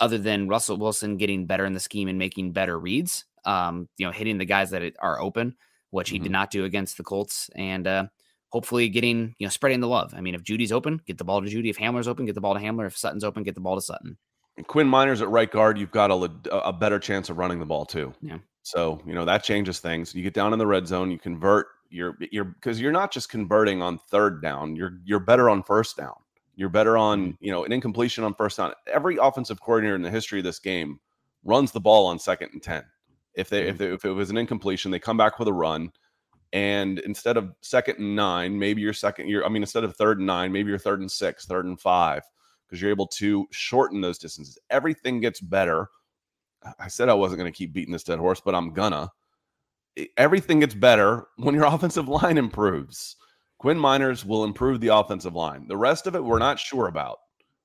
[0.00, 3.26] other than Russell Wilson getting better in the scheme and making better reads.
[3.44, 5.54] Um, you know, hitting the guys that are open,
[5.90, 6.24] which he mm-hmm.
[6.24, 8.06] did not do against the Colts, and uh,
[8.50, 10.12] hopefully getting you know spreading the love.
[10.14, 11.70] I mean, if Jeudy's open, get the ball to Jeudy.
[11.70, 12.86] If Hamler's open, get the ball to Hamler.
[12.86, 14.16] If Sutton's open, get the ball to Sutton.
[14.56, 17.66] And Quinn Meinerz at right guard, you've got a, a better chance of running the
[17.66, 18.12] ball too.
[18.20, 18.38] Yeah.
[18.62, 20.14] So you know that changes things.
[20.14, 21.68] You get down in the red zone, you convert.
[21.88, 24.76] You're you're because you're not just converting on third down.
[24.76, 26.14] You're you're better on first down.
[26.56, 27.44] You're better on mm-hmm.
[27.44, 28.72] you know an incompletion on first down.
[28.86, 31.00] Every offensive coordinator in the history of this game
[31.42, 32.84] runs the ball on second and ten.
[33.34, 33.84] If they if mm-hmm.
[33.84, 35.90] they, if it was an incompletion, they come back with a run.
[36.52, 39.28] And instead of second and nine, maybe you're second.
[39.28, 41.80] You're I mean, instead of third and nine, maybe you're third and six, third and
[41.80, 42.22] five
[42.66, 44.58] because you're able to shorten those distances.
[44.70, 45.88] Everything gets better.
[46.78, 49.10] I said I wasn't going to keep beating this dead horse, but I'm gonna.
[50.16, 53.16] Everything gets better when your offensive line improves.
[53.58, 55.68] Quinn Meinerz will improve the offensive line.
[55.68, 57.18] The rest of it, we're not sure about.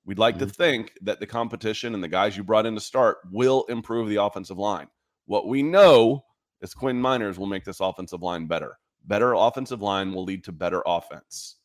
[0.06, 0.48] We'd like mm-hmm.
[0.48, 4.10] to think that the competition and the guys you brought in to start will improve
[4.10, 4.88] the offensive line.
[5.26, 6.26] What we know
[6.70, 8.78] is Quinn Meinerz will make this offensive line better.
[9.05, 11.57] Better offensive line will lead to better offense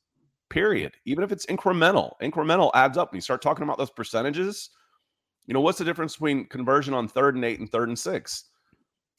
[0.50, 0.92] period.
[1.06, 3.10] Even if it's incremental, incremental adds up.
[3.10, 4.70] When you start talking about those percentages,
[5.46, 8.44] you know, what's the difference between conversion on third and eight and third and six?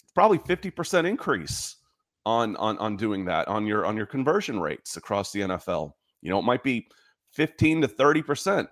[0.04, 1.78] It's probably 50% increase
[2.28, 5.94] on on on doing that on your on your conversion rates across the NFL.
[6.22, 6.88] You know, it might be
[7.34, 8.68] 15 to 30%.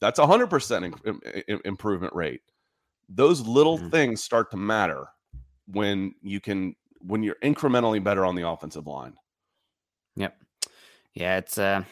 [0.00, 2.42] That's a 100% in, improvement rate.
[3.08, 3.88] Those little mm-hmm.
[3.88, 5.06] things start to matter
[5.72, 9.14] when you can when you're incrementally better on the offensive line.
[10.16, 10.36] Yep.
[11.14, 11.84] Yeah, it's uh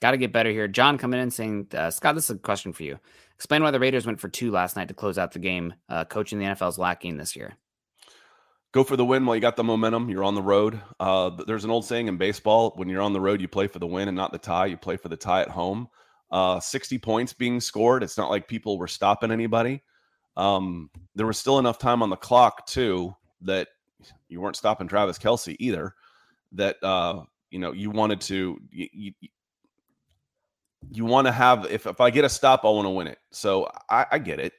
[0.00, 0.68] Got to get better here.
[0.68, 2.98] John coming in saying, uh, Scott, this is a question for you.
[3.34, 5.74] Explain why the Raiders went for two last night to close out the game.
[5.88, 7.56] Uh, coaching the NFL is lacking this year.
[8.72, 10.10] Go for the win while you got the momentum.
[10.10, 10.80] You're on the road.
[11.00, 13.78] Uh, there's an old saying in baseball when you're on the road, you play for
[13.78, 14.66] the win and not the tie.
[14.66, 15.88] You play for the tie at home.
[16.30, 18.02] Uh, 60 points being scored.
[18.02, 19.82] It's not like people were stopping anybody.
[20.36, 23.68] Um, there was still enough time on the clock, too, that
[24.28, 25.94] you weren't stopping Travis Kelce either.
[26.52, 29.12] That, uh, you know, you wanted to, you,
[30.90, 33.18] you want to have if, if I get a stop, I want to win it.
[33.30, 34.52] So I, I get it.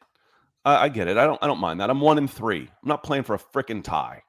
[0.65, 1.17] I, I, get it.
[1.17, 1.89] I don't I don't mind that.
[1.89, 2.61] I'm one in three.
[2.61, 4.21] I'm not playing for a freaking tie.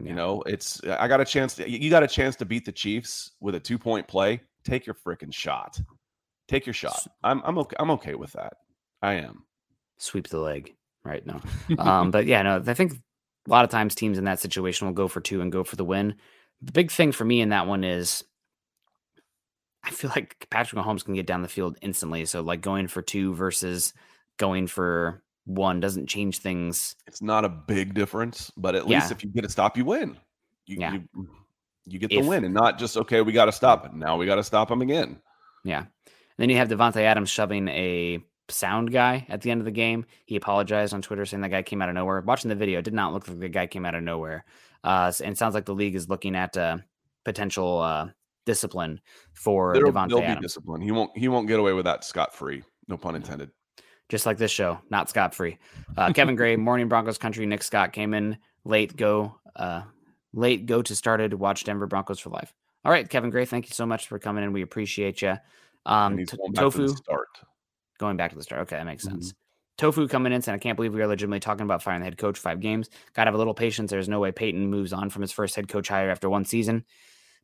[0.00, 0.10] Yeah.
[0.10, 2.72] You know, it's I got a chance to you got a chance to beat the
[2.72, 4.40] Chiefs with a two point play.
[4.64, 5.80] Take your freaking shot.
[6.48, 7.06] Take your shot.
[7.22, 7.76] I'm I'm okay.
[7.78, 8.54] I'm okay with that.
[9.00, 9.44] I am.
[10.02, 10.74] Sweep the leg.
[11.04, 11.24] Right.
[11.24, 11.40] No.
[11.78, 14.94] um, but yeah, no, I think a lot of times teams in that situation will
[14.94, 16.16] go for two and go for the win.
[16.60, 18.24] The big thing for me in that one is
[19.84, 22.24] I feel like Patrick Mahomes can get down the field instantly.
[22.24, 23.94] So like going for two versus
[24.38, 26.96] going for one doesn't change things.
[27.06, 28.98] It's not a big difference, but at yeah.
[28.98, 30.16] least if you get a stop, you win.
[30.66, 30.94] You, yeah.
[30.94, 31.28] you,
[31.86, 33.94] you get the if, win and not just okay, we got to stop it.
[33.94, 35.20] Now we got to stop him again.
[35.62, 35.78] Yeah.
[35.78, 35.88] And
[36.38, 38.18] then you have Davante Adams shoving a
[38.48, 40.04] sound guy at the end of the game.
[40.26, 42.20] He apologized on Twitter saying that guy came out of nowhere.
[42.20, 44.44] Watching the video, it did not look like the guy came out of nowhere.
[44.84, 46.78] Uh, and it sounds like the league is looking at uh,
[47.24, 48.08] potential uh,
[48.46, 49.00] discipline
[49.32, 50.36] for Davante Adams.
[50.36, 50.80] Be discipline.
[50.80, 51.16] He won't.
[51.16, 52.62] He won't get away with that scot free.
[52.88, 53.50] No pun intended.
[54.08, 55.58] Just like this show, not scot free.
[55.96, 57.46] Uh, Kevin Gray, Morning Broncos Country.
[57.46, 58.96] Nick Scott came in late.
[58.96, 59.82] Go uh,
[60.34, 60.66] late.
[60.66, 62.52] Go to started watch Denver Broncos for life.
[62.84, 63.44] All right, Kevin Gray.
[63.44, 64.52] Thank you so much for coming in.
[64.52, 65.36] We appreciate you.
[65.86, 66.18] Um,
[66.54, 66.88] tofu.
[66.88, 67.28] To start.
[68.02, 68.62] Going back to the start.
[68.62, 69.20] Okay, that makes mm-hmm.
[69.20, 69.34] sense.
[69.78, 72.18] Tofu coming in saying, I can't believe we are legitimately talking about firing the head
[72.18, 72.90] coach five games.
[73.14, 73.92] Got to have a little patience.
[73.92, 76.84] There's no way Paton moves on from his first head coach hire after one season.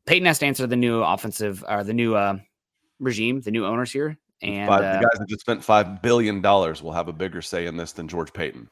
[0.05, 2.39] Paton has to answer the new offensive or the new uh,
[2.99, 4.17] regime, the new owners here.
[4.41, 7.41] And five, uh, the guys that just spent five billion dollars will have a bigger
[7.41, 8.69] say in this than George Paton.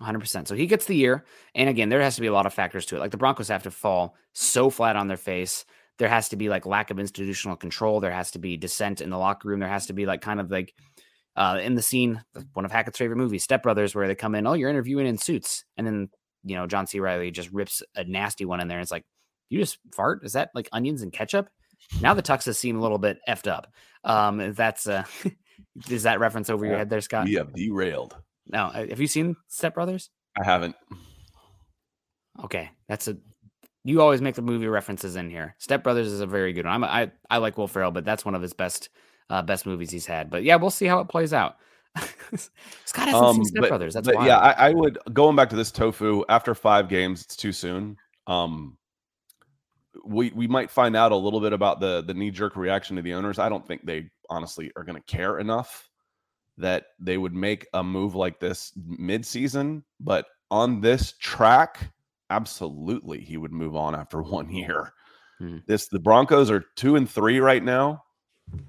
[0.00, 0.48] 100%.
[0.48, 1.24] So he gets the year.
[1.54, 3.00] And again, there has to be a lot of factors to it.
[3.00, 5.66] Like the Broncos have to fall so flat on their face.
[5.98, 8.00] There has to be like lack of institutional control.
[8.00, 9.60] There has to be dissent in the locker room.
[9.60, 10.74] There has to be like kind of like
[11.40, 12.22] uh, in the scene,
[12.52, 15.16] one of Hackett's favorite movies, Step Brothers, where they come in, oh, you're interviewing in
[15.16, 15.64] suits.
[15.78, 16.10] And then,
[16.44, 17.00] you know, John C.
[17.00, 18.76] Reilly just rips a nasty one in there.
[18.76, 19.06] And It's like,
[19.48, 20.20] you just fart?
[20.22, 21.48] Is that like onions and ketchup?
[22.02, 23.72] Now the tuxes seem a little bit effed up.
[24.04, 25.04] Um, that's uh,
[25.90, 27.26] is that reference over your head there, Scott?
[27.30, 28.16] Have derailed.
[28.46, 30.10] No, uh, have you seen Step Brothers?
[30.38, 30.76] I haven't.
[32.44, 33.16] Okay, that's a.
[33.84, 35.56] You always make the movie references in here.
[35.58, 36.74] Step Brothers is a very good one.
[36.74, 38.90] I'm I I like Will Ferrell, but that's one of his best
[39.30, 40.28] uh, best movies he's had.
[40.28, 41.56] But yeah, we'll see how it plays out.
[42.84, 43.94] Scott hasn't um, seen Step but, Brothers.
[43.94, 44.26] That's why.
[44.26, 44.38] yeah.
[44.38, 47.22] I, I, would going back to this tofu after five games.
[47.22, 47.96] It's too soon.
[48.26, 48.76] Um,
[50.04, 53.02] we we might find out a little bit about the the knee jerk reaction to
[53.02, 53.38] the owners.
[53.38, 55.88] I don't think they honestly are going to care enough
[56.58, 59.82] that they would make a move like this mid season.
[59.98, 61.92] But on this track,
[62.30, 64.92] absolutely, he would move on after one year.
[65.38, 65.58] Hmm.
[65.66, 68.04] This the Broncos are two and three right now.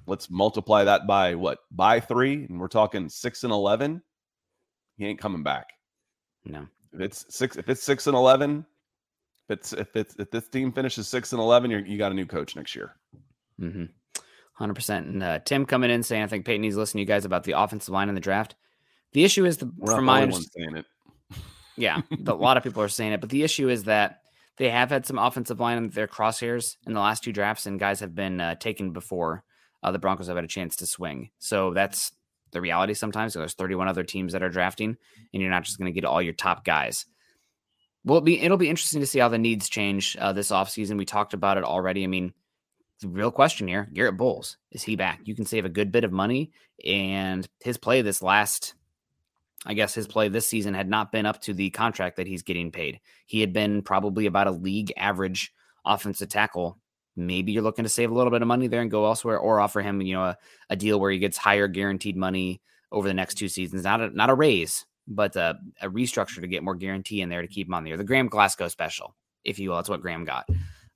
[0.08, 1.60] Let's multiply that by what?
[1.72, 4.02] By three, and we're talking six and eleven.
[4.98, 5.70] He ain't coming back.
[6.46, 6.68] No.
[6.94, 8.66] If it's six, if it's six and eleven,
[9.48, 12.16] if it's if it's if this team finishes six and eleven, you you got a
[12.16, 12.96] new coach next year.
[13.60, 13.86] Mm-hmm.
[14.54, 15.08] Hundred percent.
[15.08, 17.26] And uh, Tim coming in saying, I think Paton needs to listen to you guys
[17.26, 18.56] about the offensive line in the draft.
[19.14, 20.84] The issue is the We're from my understanding,
[21.78, 24.22] yeah, a lot of people are saying it, but the issue is that
[24.58, 27.80] they have had some offensive line in their crosshairs in the last two drafts, and
[27.80, 29.44] guys have been uh, taken before
[29.84, 31.30] uh, the Broncos have had a chance to swing.
[31.40, 32.12] So that's
[32.52, 33.34] the reality sometimes.
[33.34, 34.98] There's 31 other teams that are drafting,
[35.34, 37.06] and you're not just going to get all your top guys.
[38.04, 40.98] Well, it'll be, it'll be interesting to see how the needs change uh, this offseason.
[40.98, 42.04] We talked about it already.
[42.04, 42.34] I mean,
[43.00, 45.22] the real question here Garrett Bolles, is he back?
[45.24, 46.52] You can save a good bit of money,
[46.86, 48.76] and his play this last
[49.66, 52.42] I guess his play this season had not been up to the contract that he's
[52.42, 53.00] getting paid.
[53.28, 55.54] He had been probably about a league average
[55.86, 56.80] offensive tackle.
[57.16, 59.60] Maybe you're looking to save a little bit of money there and go elsewhere, or
[59.60, 60.38] offer him, you know, a,
[60.70, 63.84] a deal where he gets higher guaranteed money over the next two seasons.
[63.84, 67.42] Not a not a raise, but a, a restructure to get more guarantee in there
[67.42, 67.98] to keep him on there.
[67.98, 69.78] The Graham Glasgow special, if you will.
[69.78, 70.48] That's what Graham got.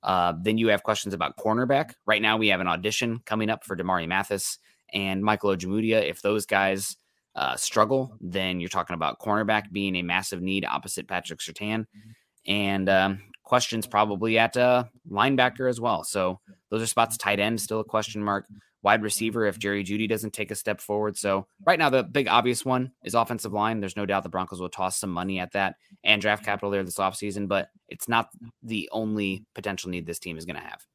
[0.02, 1.94] Uh, then you have questions about cornerback.
[2.06, 4.58] Right now, we have an audition coming up for Damarri Mathis
[4.92, 6.08] and Michael Ojemudia.
[6.08, 6.96] If those guys
[7.34, 11.80] uh, struggle, then you're talking about cornerback being a massive need opposite Patrick Surtain.
[11.80, 12.10] mm-hmm.
[12.46, 16.04] and um, questions probably at uh, linebacker as well.
[16.04, 16.40] So
[16.70, 17.16] those are spots.
[17.16, 18.46] Tight end still a question mark.
[18.82, 21.16] Wide receiver if Jerry Jeudy doesn't take a step forward.
[21.16, 23.80] So right now the big obvious one is offensive line.
[23.80, 26.84] There's no doubt the Broncos will toss some money at that and draft capital there
[26.84, 28.28] this offseason, but it's not
[28.62, 30.86] the only potential need this team is going to have.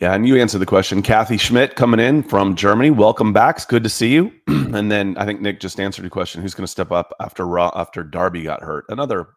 [0.00, 1.02] Yeah, and you answered the question.
[1.02, 2.90] Kathy Schmidt coming in from Germany.
[2.90, 3.56] Welcome back.
[3.56, 4.32] It's good to see you.
[4.46, 6.42] and then I think Nick just answered your question.
[6.42, 8.84] Who's going to step up after Raw after Darby got hurt?
[8.88, 9.28] Another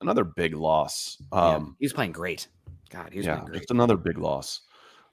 [0.00, 1.16] another big loss.
[1.32, 2.48] Um, yeah, he's playing great.
[2.90, 4.62] God, he's yeah, just another big loss.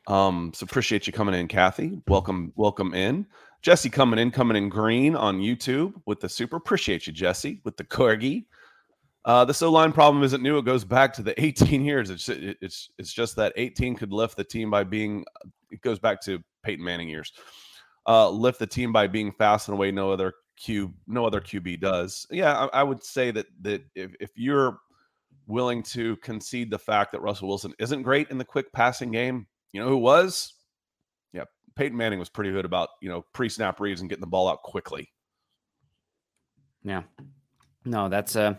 [0.07, 2.01] Um, so appreciate you coming in, Kathy.
[2.07, 3.25] Welcome, welcome in.
[3.61, 6.57] Jesse coming in, coming in green on YouTube with the super.
[6.57, 8.45] Appreciate you, Jesse, with the corgi.
[9.25, 10.59] Uh, the O line problem isn't new.
[10.59, 12.11] It goes back to the 18 years.
[12.11, 15.25] It's it's it's just that 18 could lift the team by being.
[15.71, 17.33] It goes back to Peyton Manning years.
[18.07, 21.41] Uh, lift the team by being fast in a way no other Q no other
[21.41, 22.25] QB does.
[22.31, 24.77] Yeah, I, I would say that that if, if you're
[25.47, 29.47] willing to concede the fact that Russell Wilson isn't great in the quick passing game,
[29.71, 30.53] you know who was?
[31.33, 31.43] Yeah,
[31.75, 34.47] Peyton Manning was pretty good about you know pre snap reads and getting the ball
[34.47, 35.09] out quickly.
[36.83, 37.03] Yeah,
[37.83, 38.55] no, that's uh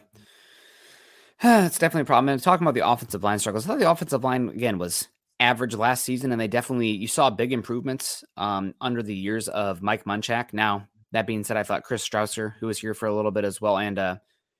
[1.42, 2.28] it's definitely a problem.
[2.28, 5.74] And talking about the offensive line struggles, I thought the offensive line again was average
[5.74, 10.04] last season, and they definitely you saw big improvements um, under the years of Mike
[10.04, 10.52] Munchak.
[10.52, 13.44] Now that being said, I thought Chris Strausser, who was here for a little bit
[13.44, 14.16] as well, and uh,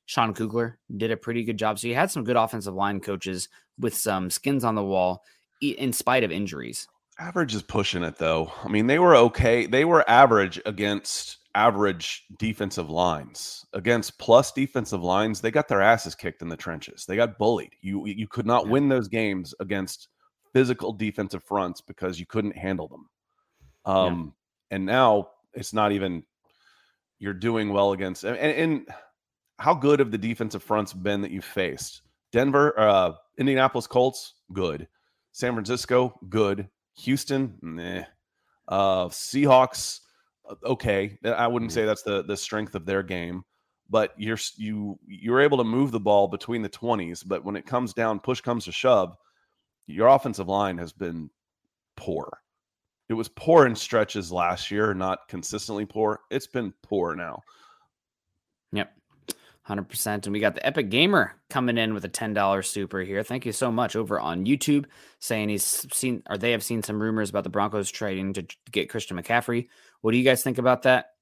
[0.07, 1.79] Sean Kugler did a pretty good job.
[1.79, 3.49] So you had some good offensive line coaches
[3.79, 5.23] with some skins on the wall,
[5.61, 6.89] in spite of injuries.
[7.19, 8.51] Average is pushing it though.
[8.65, 9.67] I mean, they were okay.
[9.67, 16.15] They were average against average defensive lines against plus defensive lines they got their asses
[16.15, 18.73] kicked in the trenches they got bullied you you could not yeah.
[18.73, 20.09] win those games against
[20.53, 23.09] physical defensive fronts because you couldn't handle them
[23.87, 24.35] um
[24.71, 24.77] yeah.
[24.77, 26.23] and now it's not even
[27.19, 28.89] you're doing well against and, and
[29.59, 32.03] how good have the defensive fronts been that you've faced
[32.33, 34.87] denver uh indianapolis colts good
[35.33, 38.03] san francisco good houston nah.
[38.69, 40.01] uh seahawks
[40.49, 41.19] uh, okay.
[41.25, 43.45] I wouldn't say that's the the strength of their game,
[43.91, 47.67] but you're you you're able to move the ball between the 20s, but when it
[47.67, 49.17] comes down push comes to shove,
[49.87, 51.31] your offensive line has been
[51.97, 52.41] poor.
[53.09, 56.21] It was poor in stretches last year, not consistently poor.
[56.31, 57.43] It's been poor now.
[58.73, 58.93] Yep.
[59.69, 60.25] 100%.
[60.25, 63.23] And we got the Epic Gamer coming in with a $10 super here.
[63.23, 64.87] Thank you so much over on YouTube
[65.19, 68.91] saying he's seen or they have seen some rumors about the Broncos trading to get
[68.91, 69.69] Christian McCaffrey.
[70.01, 71.13] What do you guys think about that?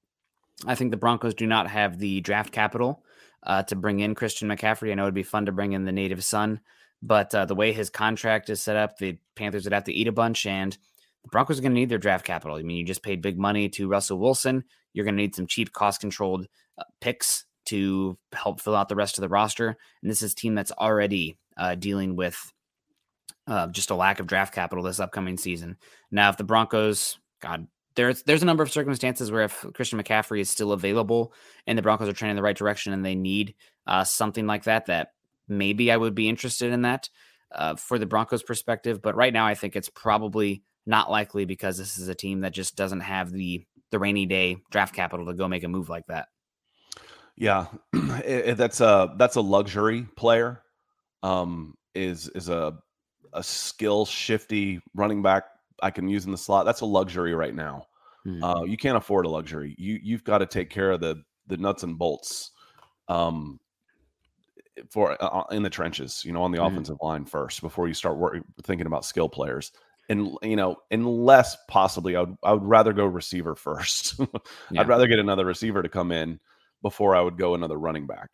[0.67, 3.03] I think the Broncos do not have the draft capital
[3.43, 4.91] uh, to bring in Christian McCaffrey.
[4.91, 6.61] I know it'd be fun to bring in the native son,
[7.03, 10.09] but uh, the way his contract is set up, the Panthers would have to eat
[10.09, 10.77] a bunch, and
[11.25, 12.57] the Broncos are going to need their draft capital.
[12.57, 14.65] I mean, you just paid big money to Russell Wilson.
[14.93, 16.47] You're going to need some cheap, cost controlled
[16.79, 19.77] uh, picks to help fill out the rest of the roster.
[20.03, 22.53] And this is a team that's already uh, dealing with
[23.47, 25.77] uh, just a lack of draft capital this upcoming season.
[26.11, 27.67] Now, if the Broncos, God,
[27.97, 31.33] there's there's a number of circumstances where if Christian McCaffrey is still available
[31.67, 33.55] and the Broncos are trending in the right direction and they need
[33.87, 35.13] uh, something like that, that
[35.49, 37.09] maybe I would be interested in that.
[37.55, 39.01] uh, for the Broncos perspective.
[39.01, 42.53] But right now, I think it's probably not likely because this is a team that
[42.53, 46.07] just doesn't have the the rainy day draft capital to go make a move like
[46.07, 46.29] that.
[47.37, 50.63] Yeah, it, it, that's a that's a luxury player.
[51.23, 52.77] Um, is is a
[53.33, 55.45] a skill shifty running back
[55.83, 56.65] I can use in the slot.
[56.65, 57.87] That's a luxury right now.
[58.25, 58.43] Hmm.
[58.43, 59.75] Uh, you can't afford a luxury.
[59.79, 62.51] You you've got to take care of the the nuts and bolts.
[63.09, 63.61] Um,
[64.91, 66.67] for uh, in the trenches, you know, on the hmm.
[66.67, 68.19] offensive line first before you start
[68.63, 69.73] thinking about skill players.
[70.09, 74.19] And you know, unless possibly, I would I would rather go receiver first.
[74.71, 74.81] yeah.
[74.81, 76.41] I'd rather get another receiver to come in
[76.83, 78.31] before I would go another running back.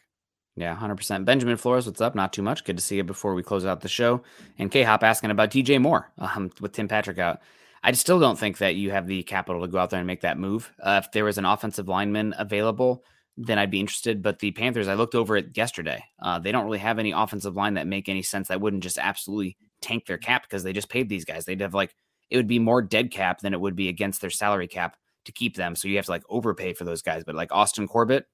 [0.56, 1.24] Yeah, 100%.
[1.24, 2.14] Benjamin Flores, what's up?
[2.14, 2.64] Not too much.
[2.64, 4.22] Good to see you before we close out the show.
[4.58, 7.40] And K Hop asking about DJ Moore um, with Tim Patrick out.
[7.82, 10.20] I still don't think that you have the capital to go out there and make
[10.20, 10.70] that move.
[10.82, 13.04] Uh, if there was an offensive lineman available,
[13.38, 14.22] then I'd be interested.
[14.22, 16.04] But the Panthers, I looked over it yesterday.
[16.20, 18.48] Uh, they don't really have any offensive line that make any sense.
[18.48, 21.44] That wouldn't just absolutely tank their cap because they just paid these guys.
[21.44, 21.94] They'd have like
[22.30, 25.32] it would be more dead cap than it would be against their salary cap to
[25.32, 25.74] keep them.
[25.74, 27.24] So you have to like overpay for those guys.
[27.24, 28.26] But like Austin Corbett,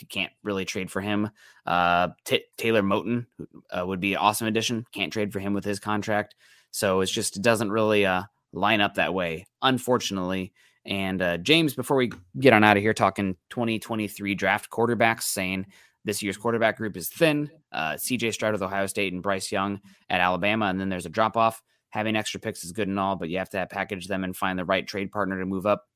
[0.00, 1.30] you can't really trade for him.
[1.66, 3.26] Uh, T- Taylor Moton
[3.70, 4.86] uh, would be an awesome addition.
[4.92, 6.34] Can't trade for him with his contract.
[6.70, 8.22] So it's just it doesn't really uh,
[8.52, 10.52] line up that way, unfortunately.
[10.86, 15.66] And uh, James, before we get on out of here, talking 2023 draft quarterbacks, saying
[16.04, 17.50] this year's quarterback group is thin.
[17.72, 21.10] Uh, CJ Stroud with Ohio State and Bryce Young at Alabama, and then there's a
[21.10, 21.62] drop off.
[21.90, 24.58] Having extra picks is good and all, but you have to package them and find
[24.58, 25.86] the right trade partner to move up.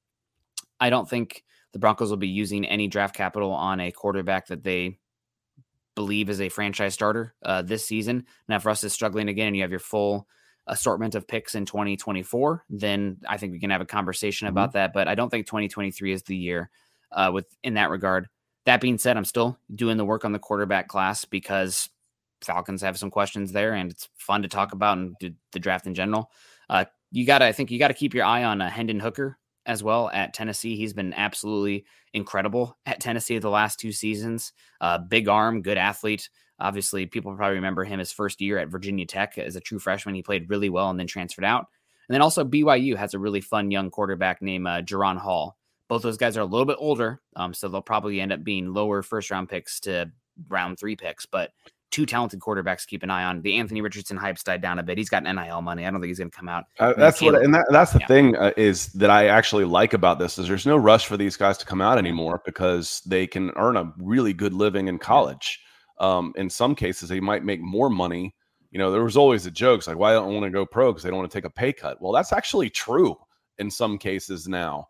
[0.81, 4.65] I don't think the Broncos will be using any draft capital on a quarterback that
[4.65, 4.99] they
[5.95, 8.27] believe is a franchise starter uh, this season.
[8.49, 10.27] Now, if Russ is struggling again and you have your full
[10.67, 14.57] assortment of picks in 2024, then I think we can have a conversation mm-hmm.
[14.57, 14.93] about that.
[14.93, 16.71] But I don't think 2023 is the year
[17.13, 18.29] uh, with in that regard.
[18.67, 21.89] That being said, I'm still doing the work on the quarterback class because
[22.43, 25.17] Falcons have some questions there, and it's fun to talk about and
[25.53, 26.31] the draft in general.
[26.69, 29.01] Uh, you got to, I think, you got to keep your eye on uh, Hendon
[29.01, 30.77] Hooker as well at Tennessee.
[30.77, 34.53] He's been absolutely incredible at Tennessee the last two seasons.
[34.81, 36.29] Uh, big arm, good athlete.
[36.59, 40.15] Obviously, people probably remember him his first year at Virginia Tech as a true freshman.
[40.15, 41.67] He played really well and then transferred out.
[42.09, 45.57] And then also BYU has a really fun young quarterback named uh, Jaren Hall.
[45.89, 48.73] Both those guys are a little bit older, um, so they'll probably end up being
[48.73, 50.11] lower first round picks to
[50.49, 51.27] round three picks.
[51.27, 51.51] But
[51.95, 53.41] two talented quarterbacks to keep an eye on.
[53.41, 54.99] The Anthony Richardson hype's died down a bit.
[54.99, 55.87] He's got NIL money.
[55.87, 56.65] I don't think he's going to come out.
[56.81, 58.07] Uh, that's what, and that, that's the yeah.
[58.09, 61.37] thing uh, is that I actually like about this is there's no rush for these
[61.37, 65.61] guys to come out anymore because they can earn a really good living in college.
[66.01, 68.35] Um, in some cases, they might make more money.
[68.73, 70.91] You know, there was always the jokes like, why don't I want to go pro
[70.91, 72.03] because they don't want to take a pay cut.
[72.03, 73.17] Well, that's actually true
[73.59, 74.89] in some cases now.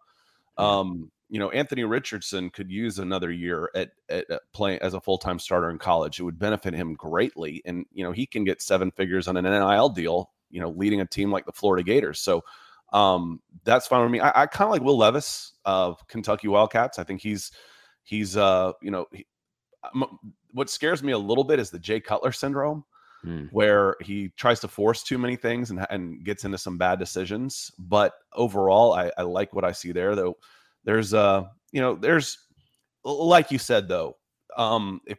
[0.57, 5.00] Um, you know, Anthony Richardson could use another year at, at, at playing as a
[5.00, 6.20] full time starter in college.
[6.20, 9.44] It would benefit him greatly, and you know, he can get seven figures on an
[9.44, 10.30] NIL deal.
[10.50, 12.20] You know, leading a team like the Florida Gators.
[12.20, 12.44] So
[12.92, 14.20] um, that's fine with me.
[14.20, 16.98] I, I kind of like Will Levis of Kentucky Wildcats.
[16.98, 17.50] I think he's
[18.05, 19.26] he's uh, you know, he,
[20.52, 22.84] what scares me a little bit is the Jay Cutler syndrome.
[23.25, 23.47] Hmm.
[23.53, 27.72] Where he tries to force too many things and, and gets into some bad decisions.
[27.79, 30.14] But overall, I, I like what I see there.
[30.14, 30.37] Though
[30.85, 32.39] there's uh you know there's
[33.05, 34.16] like you said though
[34.57, 35.18] um if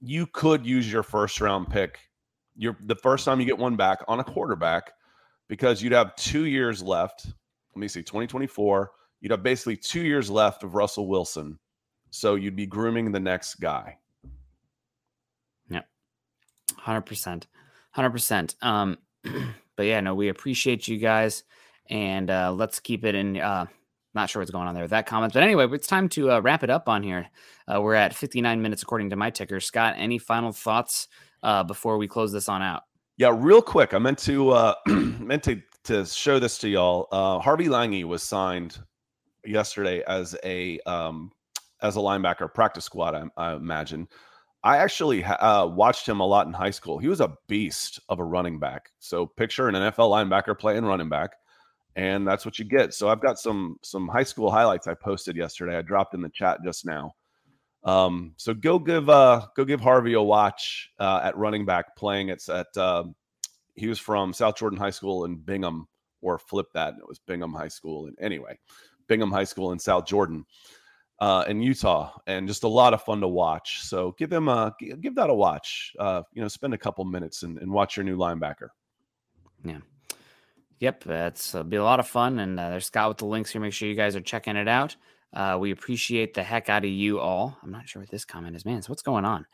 [0.00, 1.98] you could use your first round pick
[2.56, 4.92] your the first time you get one back on a quarterback
[5.48, 8.90] because you'd have two years left let me see 2024
[9.20, 11.58] you'd have basically two years left of russell wilson
[12.10, 13.96] so you'd be grooming the next guy
[16.84, 17.44] 100%
[17.96, 18.98] 100% um
[19.76, 21.44] but yeah no we appreciate you guys
[21.90, 23.66] and uh let's keep it in uh
[24.14, 25.32] not sure what's going on there with that comment.
[25.32, 27.28] But anyway, it's time to uh, wrap it up on here.
[27.66, 29.60] Uh, we're at 59 minutes according to my ticker.
[29.60, 31.08] Scott, any final thoughts
[31.42, 32.82] uh, before we close this on out?
[33.16, 33.94] Yeah, real quick.
[33.94, 37.08] I meant to uh, meant to to show this to y'all.
[37.10, 38.78] Uh, Harvey Langi was signed
[39.44, 41.30] yesterday as a um,
[41.80, 43.14] as a linebacker practice squad.
[43.14, 44.08] I, I imagine.
[44.64, 46.98] I actually uh, watched him a lot in high school.
[46.98, 48.90] He was a beast of a running back.
[49.00, 51.32] So picture an NFL linebacker playing running back
[51.96, 52.94] and that's what you get.
[52.94, 55.76] So I've got some some high school highlights I posted yesterday.
[55.76, 57.14] I dropped in the chat just now.
[57.84, 62.28] Um, so go give uh go give Harvey a watch uh, at running back playing.
[62.28, 63.04] It's at uh,
[63.74, 65.86] he was from South Jordan High School in Bingham,
[66.20, 68.06] or flip that, and it was Bingham High School.
[68.06, 68.58] And anyway,
[69.08, 70.44] Bingham High School in South Jordan.
[71.20, 73.82] Uh, in Utah, and just a lot of fun to watch.
[73.82, 75.94] So give him a give that a watch.
[75.96, 78.68] Uh, you know, spend a couple minutes and, and watch your new linebacker.
[79.64, 79.78] Yeah,
[80.82, 82.40] Yep, that's uh, be a lot of fun.
[82.40, 83.60] And uh, there's Scott with the links here.
[83.60, 84.96] Make sure you guys are checking it out.
[85.32, 87.56] Uh, we appreciate the heck out of you all.
[87.62, 88.82] I'm not sure what this comment is, man.
[88.82, 89.46] So what's going on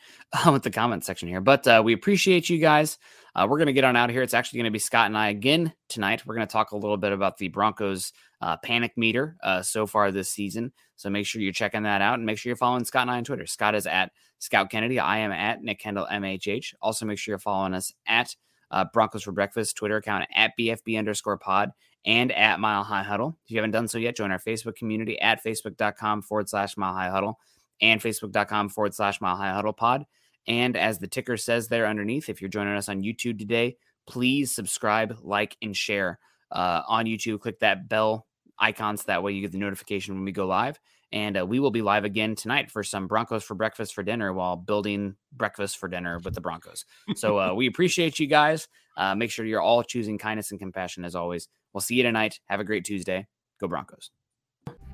[0.51, 1.43] with the comment section here?
[1.43, 2.97] But uh, we appreciate you guys.
[3.35, 4.23] Uh, we're going to get on out of here.
[4.23, 6.25] It's actually going to be Scott and I again tonight.
[6.27, 9.87] We're going to talk a little bit about the Broncos uh, panic meter uh, so
[9.87, 10.73] far this season.
[10.97, 13.17] So make sure you're checking that out and make sure you're following Scott and I
[13.19, 13.47] on Twitter.
[13.47, 14.99] Scott is at Scout Kennedy.
[14.99, 16.75] I am at Nick Kendell MHH.
[16.81, 18.35] Also make sure you're following us at
[18.71, 21.73] uh, Broncos for Breakfast Twitter account at BFB underscore pod
[22.05, 23.37] and at Mile High Huddle.
[23.45, 26.95] If you haven't done so yet, join our Facebook community at facebook.com forward slash Mile
[26.95, 27.39] High Huddle
[27.81, 30.05] and facebook.com forward slash Mile High Huddle pod.
[30.49, 33.77] And as the ticker says there underneath, if you're joining us on YouTube today,
[34.09, 36.19] please subscribe, like, and share
[36.51, 37.41] uh, on YouTube.
[37.41, 38.27] Click that bell
[38.59, 40.81] icon so that way you get the notification when we go live.
[41.13, 44.33] And uh, we will be live again tonight for some Broncos for breakfast for dinner
[44.33, 46.85] while building breakfast for dinner with the Broncos.
[47.17, 48.69] So uh, we appreciate you guys.
[48.97, 51.49] Uh, make sure you're all choosing kindness and compassion as always.
[51.73, 52.41] We'll see you tonight.
[52.47, 53.27] Have a great Tuesday.
[53.61, 54.11] Go Broncos.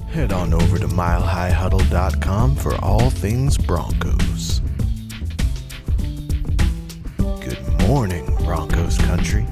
[0.06, 4.60] Head on over to milehighhuddle.com for all things Broncos.
[7.44, 9.44] Good morning, Broncos country.